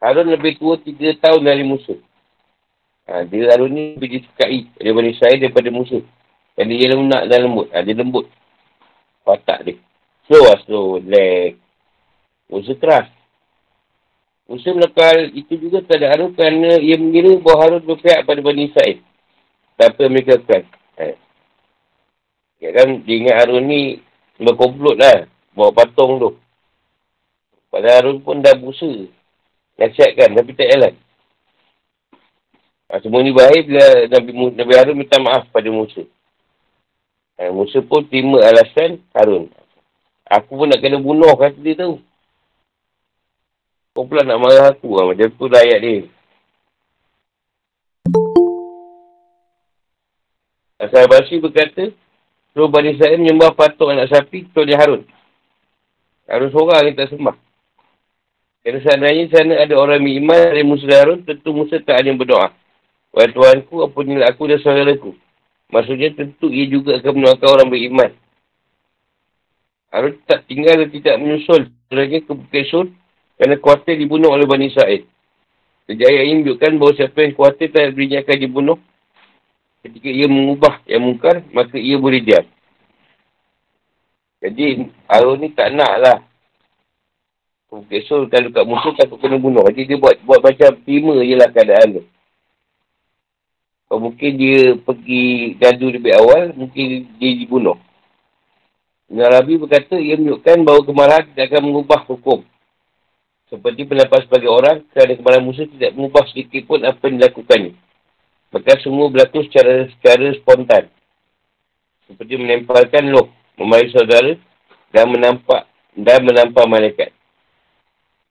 Harun 0.00 0.30
lebih 0.32 0.56
tua 0.56 0.80
tiga 0.80 1.12
tahun 1.20 1.44
dari 1.44 1.66
musuh. 1.68 2.00
Ha, 3.12 3.28
dia 3.28 3.52
Harun 3.52 3.76
ni 3.76 4.00
lebih 4.00 4.24
disukai 4.24 4.72
oleh 4.80 4.92
wanita 4.96 5.28
saya 5.28 5.36
daripada 5.36 5.68
musuh. 5.68 6.00
Dan 6.56 6.72
dia 6.72 6.96
lunak 6.96 7.28
dan 7.28 7.44
lembut. 7.44 7.68
Ha, 7.76 7.84
dia 7.84 7.92
lembut. 7.92 8.24
Patak 9.28 9.68
dia. 9.68 9.76
Slow 10.24 10.42
lah 10.48 10.58
slow. 10.64 10.88
Leg. 11.04 11.67
Usaha 12.48 12.76
keras. 12.80 13.08
Usaha 14.48 14.72
melakukan 14.72 15.36
itu 15.36 15.60
juga 15.60 15.84
tak 15.84 16.00
ada 16.00 16.16
Harun 16.16 16.32
kerana 16.32 16.80
ia 16.80 16.96
mengira 16.96 17.36
bahawa 17.44 17.68
Harun 17.68 17.84
berpihak 17.84 18.24
pada 18.24 18.40
Bani 18.40 18.72
Sa'id. 18.72 19.04
Tapi 19.76 20.08
mereka. 20.08 20.40
Ha. 20.96 21.14
Ya 22.58 22.70
kan, 22.72 23.04
dia 23.04 23.14
ingat 23.20 23.36
Harun 23.44 23.68
ni 23.68 24.00
berkomplot 24.40 24.96
lah. 24.96 25.28
Bawa 25.52 25.70
patung 25.76 26.16
tu. 26.16 26.30
Padahal 27.68 28.08
Harun 28.08 28.18
pun 28.24 28.40
dah 28.40 28.56
berusaha. 28.56 29.04
Nasihatkan, 29.76 30.32
tapi 30.32 30.56
tak 30.56 30.72
jalan. 30.72 30.94
Ha, 32.88 33.04
semua 33.04 33.20
ni 33.20 33.36
baik 33.36 33.68
bila 33.68 33.84
Nabi, 34.08 34.30
Nabi 34.56 34.72
Harun 34.72 34.96
minta 34.96 35.20
maaf 35.20 35.44
pada 35.52 35.68
Musa. 35.68 36.08
Ha, 37.36 37.52
Musa 37.52 37.84
pun 37.84 38.08
terima 38.08 38.40
alasan 38.40 39.04
Harun. 39.12 39.52
Aku 40.24 40.56
pun 40.56 40.72
nak 40.72 40.80
kena 40.80 40.96
bunuh 40.96 41.36
kata 41.36 41.60
dia 41.60 41.76
tahu. 41.76 42.00
Kau 43.98 44.06
pula 44.06 44.22
nak 44.22 44.38
marah 44.38 44.70
aku 44.70 44.94
lah. 44.94 45.10
Macam 45.10 45.26
tu 45.26 45.50
lah 45.50 45.58
ayat 45.58 45.82
dia. 45.82 46.06
Asal 50.78 51.10
Basri 51.10 51.42
berkata, 51.42 51.90
Suruh 52.54 52.70
Bani 52.70 52.94
Israel 52.94 53.18
menyembah 53.18 53.58
patung 53.58 53.90
anak 53.90 54.06
sapi 54.06 54.46
kecuali 54.46 54.78
Harun. 54.78 55.02
Harun 56.30 56.50
seorang 56.54 56.86
yang 56.86 56.94
tak 56.94 57.10
sembah. 57.10 57.34
Kerana 58.62 58.78
seandainya 58.86 59.34
sana 59.34 59.66
ada 59.66 59.74
orang 59.74 59.98
beriman 59.98 60.46
dari 60.46 60.62
Musa 60.62 60.86
dan 60.86 60.98
Harun, 61.02 61.20
tentu 61.26 61.50
Musa 61.50 61.82
tak 61.82 61.98
ada 61.98 62.06
yang 62.06 62.22
berdoa. 62.22 62.54
Wahai 63.10 63.34
Tuhanku, 63.34 63.82
apa 63.82 63.98
nilai 64.06 64.30
aku 64.30 64.46
dan 64.46 64.62
saudaraku? 64.62 65.10
Maksudnya 65.74 66.14
tentu 66.14 66.54
ia 66.54 66.70
juga 66.70 67.02
akan 67.02 67.18
menolakkan 67.18 67.50
orang 67.50 67.66
beriman. 67.66 68.14
Harus 69.90 70.22
tak 70.30 70.46
tinggal 70.46 70.86
dan 70.86 70.88
tidak 70.94 71.18
menyusul 71.18 71.66
sebenarnya 71.66 72.22
ke 72.22 72.30
Bukit 72.30 72.62
Sur 72.70 72.86
kerana 73.38 73.54
kuatir 73.62 73.94
dibunuh 73.94 74.34
oleh 74.34 74.44
Bani 74.44 74.68
Sa'id. 74.74 75.06
Kejayaan 75.86 76.26
ini 76.26 76.34
menunjukkan 76.42 76.72
bahawa 76.76 76.92
siapa 76.98 77.18
yang 77.24 77.32
kuatir 77.32 77.72
tak 77.72 77.96
berinya 77.96 78.20
akan 78.20 78.36
dibunuh 78.36 78.78
ketika 79.86 80.10
ia 80.10 80.26
mengubah 80.28 80.84
yang 80.84 81.06
mungkar, 81.06 81.46
maka 81.54 81.78
ia 81.78 81.96
boleh 81.96 82.20
diam. 82.20 82.44
Jadi, 84.42 84.90
Harun 85.08 85.40
ni 85.40 85.48
tak 85.54 85.72
nak 85.72 85.94
lah. 86.02 86.18
Bukit 87.68 88.08
Sur 88.08 88.24
kalau 88.32 88.48
kat 88.48 88.64
musuh 88.64 88.96
takut 88.96 89.20
kena 89.20 89.36
bunuh. 89.36 89.60
Jadi 89.68 89.92
dia 89.92 90.00
buat 90.00 90.16
buat 90.24 90.40
macam 90.40 90.72
terima 90.88 91.20
je 91.20 91.36
lah 91.36 91.52
keadaan 91.52 92.00
tu. 92.00 92.02
Kalau 93.88 94.00
mungkin 94.08 94.30
dia 94.40 94.72
pergi 94.76 95.52
gaduh 95.56 95.90
lebih 95.92 96.12
awal, 96.16 96.56
mungkin 96.56 97.08
dia 97.20 97.30
dibunuh. 97.36 97.76
Nabi 99.08 99.56
berkata, 99.56 99.96
ia 99.96 100.16
menunjukkan 100.16 100.64
bahawa 100.64 100.80
kemarahan 100.84 101.24
tidak 101.32 101.44
akan 101.48 101.62
mengubah 101.64 102.00
hukum. 102.08 102.44
Seperti 103.48 103.88
pendapat 103.88 104.28
sebagai 104.28 104.52
orang, 104.52 104.84
kerana 104.92 105.16
kebaran 105.16 105.44
Musa 105.44 105.64
tidak 105.64 105.96
mengubah 105.96 106.24
sedikit 106.28 106.68
pun 106.68 106.84
apa 106.84 107.00
yang 107.08 107.16
dilakukannya. 107.16 107.72
Maka 108.52 108.80
semua 108.80 109.08
berlaku 109.08 109.44
secara 109.48 109.88
secara 109.88 110.36
spontan. 110.36 110.84
Seperti 112.08 112.40
menempelkan 112.40 113.08
loh, 113.08 113.32
memari 113.56 113.88
saudara 113.92 114.36
dan 114.92 115.08
menampak 115.12 115.68
dan 115.96 116.20
menampak 116.24 116.64
malaikat. 116.68 117.10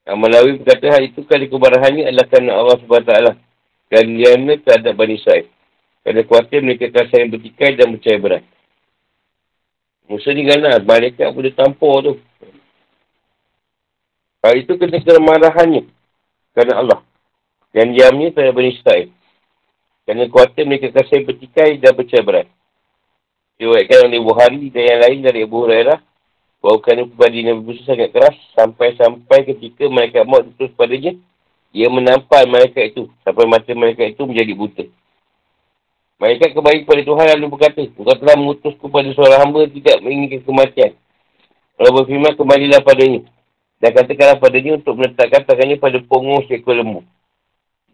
Amalawi 0.07 0.63
berkata 0.63 0.97
hal 0.97 1.03
itu 1.03 1.19
kali 1.27 1.51
kebarahannya 1.51 2.07
adalah 2.07 2.25
kerana 2.31 2.51
Allah 2.55 2.77
SWT 2.79 3.13
dan 3.91 4.03
dia 4.15 4.33
terhadap 4.63 4.93
Bani 4.95 5.19
Israel. 5.19 5.45
Kerana 6.07 6.21
kuatir 6.23 6.63
mereka 6.63 6.87
kasar 6.87 7.27
yang 7.27 7.35
bertikai 7.35 7.75
dan 7.75 7.91
percaya 7.91 8.15
berat. 8.15 8.43
Musa 10.07 10.31
ni 10.31 10.47
ganas. 10.47 10.79
Malaikat 10.87 11.27
boleh 11.35 11.51
tampur 11.51 11.99
tu. 11.99 12.13
Hal 14.41 14.53
itu 14.57 14.73
kena 14.77 15.01
kemarahannya. 15.01 15.89
Kerana 16.53 16.73
Allah. 16.77 16.99
Dan 17.73 17.93
diamnya 17.93 18.33
terhadap 18.33 18.57
Bani 18.57 18.73
Israel. 18.73 19.07
Kerana 20.05 20.23
kuatir 20.31 20.63
mereka 20.63 20.93
kasar 20.93 21.25
bertikai 21.25 21.77
dan 21.81 21.93
berat. 21.97 22.47
Diwakilkan 23.57 24.07
oleh 24.07 24.21
Buhari 24.21 24.69
dan 24.69 24.83
yang 24.85 25.01
lain 25.01 25.19
dari 25.25 25.39
Abu 25.43 25.65
Hurairah. 25.65 25.99
Bahawa 26.61 26.77
kerana 26.81 27.05
pribadi 27.05 27.45
Nabi 27.45 27.61
Musa 27.61 27.81
sangat 27.85 28.13
keras. 28.13 28.37
Sampai-sampai 28.53 29.45
ketika 29.53 29.89
mereka 29.89 30.23
maut 30.23 30.45
terus 30.55 30.73
padanya. 30.77 31.17
Ia 31.73 31.89
menampak 31.91 32.45
mereka 32.47 32.79
itu. 32.81 33.09
Sampai 33.25 33.45
mata 33.49 33.69
mereka 33.73 34.05
itu 34.05 34.23
menjadi 34.23 34.53
buta. 34.53 34.85
Mereka 36.17 36.49
kembali 36.49 36.81
kepada 36.81 37.01
Tuhan 37.05 37.25
lalu 37.37 37.45
berkata, 37.53 37.81
Engkau 37.85 38.17
telah 38.17 38.35
mengutus 38.41 38.73
kepada 38.81 39.09
seorang 39.13 39.37
hamba 39.37 39.69
tidak 39.69 40.01
menginginkan 40.01 40.41
kematian. 40.49 40.91
Kalau 41.77 41.91
berfirman, 41.93 42.33
kembalilah 42.33 42.81
padanya. 42.81 43.21
Dan 43.77 43.93
katakanlah 43.93 44.41
padanya 44.41 44.81
untuk 44.81 44.97
meletakkan 44.97 45.45
tangannya 45.45 45.77
pada 45.77 46.01
punggung 46.01 46.41
seekor 46.49 46.73
lembu. 46.73 47.05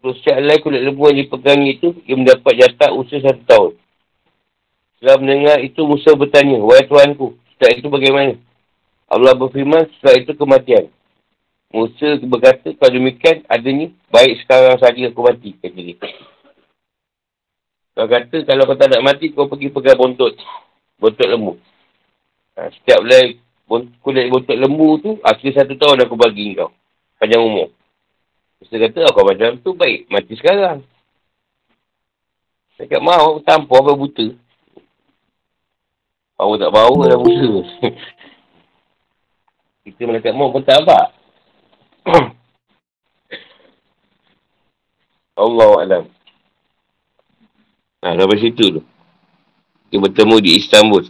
Terus 0.00 0.16
secara 0.20 0.56
kulit 0.60 0.80
lembu 0.84 1.08
yang 1.12 1.24
dipegangi 1.24 1.68
itu, 1.76 1.88
ia 2.08 2.16
mendapat 2.16 2.52
jatah 2.56 2.92
usia 2.96 3.20
satu 3.20 3.42
tahun. 3.44 3.72
Setelah 4.96 5.16
mendengar 5.20 5.58
itu, 5.60 5.80
Musa 5.84 6.16
bertanya, 6.16 6.60
Wahai 6.60 6.88
Tuanku, 6.88 7.36
setelah 7.52 7.72
itu 7.76 7.88
bagaimana? 7.92 8.32
Allah 9.12 9.32
berfirman, 9.36 9.84
setelah 9.96 10.16
itu 10.24 10.32
kematian. 10.32 10.84
Musa 11.68 12.16
berkata, 12.24 12.72
kalau 12.80 12.92
demikian, 12.96 13.44
adanya, 13.48 13.92
baik 14.08 14.40
sekarang 14.44 14.80
saja 14.80 15.08
aku 15.12 15.20
mati. 15.20 15.52
Kata 15.60 15.80
dia. 15.80 15.96
Kau 17.94 18.10
kata 18.10 18.36
kalau 18.42 18.66
kau 18.66 18.74
tak 18.74 18.90
nak 18.90 19.04
mati, 19.06 19.30
kau 19.30 19.46
pergi 19.46 19.70
pegang 19.70 20.00
bontot. 20.00 20.34
Bontot 20.98 21.28
lembu. 21.30 21.60
Ha, 22.58 22.70
setiap 22.74 23.02
lagi 23.06 23.43
kulit 23.66 24.28
bontot 24.28 24.56
lembu 24.56 25.00
tu, 25.00 25.10
akhir 25.24 25.56
satu 25.56 25.74
tahun 25.76 26.04
aku 26.04 26.16
bagi 26.16 26.56
kau. 26.56 26.72
Panjang 27.16 27.40
umur. 27.40 27.68
Dia 28.64 28.88
kata, 28.88 29.12
kau 29.12 29.28
macam 29.28 29.60
tu 29.60 29.76
baik. 29.76 30.08
Mati 30.08 30.34
sekarang. 30.36 30.82
Saya 32.76 32.88
kata, 32.88 33.00
mahu 33.00 33.40
tanpa 33.44 33.76
apa 33.80 33.92
buta. 33.92 34.26
Bau 36.34 36.58
tak 36.58 36.74
bau 36.74 37.06
dah 37.06 37.18
buta. 37.20 37.52
Kita 39.84 40.08
malaikat 40.08 40.32
mahu 40.32 40.58
pun 40.58 40.64
tak 40.64 40.80
apa. 40.82 41.12
Allah 45.44 45.72
Alam. 45.84 46.04
Nah, 48.04 48.12
sampai 48.20 48.40
situ 48.40 48.64
tu. 48.80 48.82
Kita 49.88 50.02
bertemu 50.02 50.36
di 50.40 50.50
Istanbul. 50.60 51.04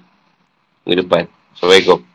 Minggu 0.85 1.01
depan. 1.03 1.25
Assalamualaikum. 1.57 2.14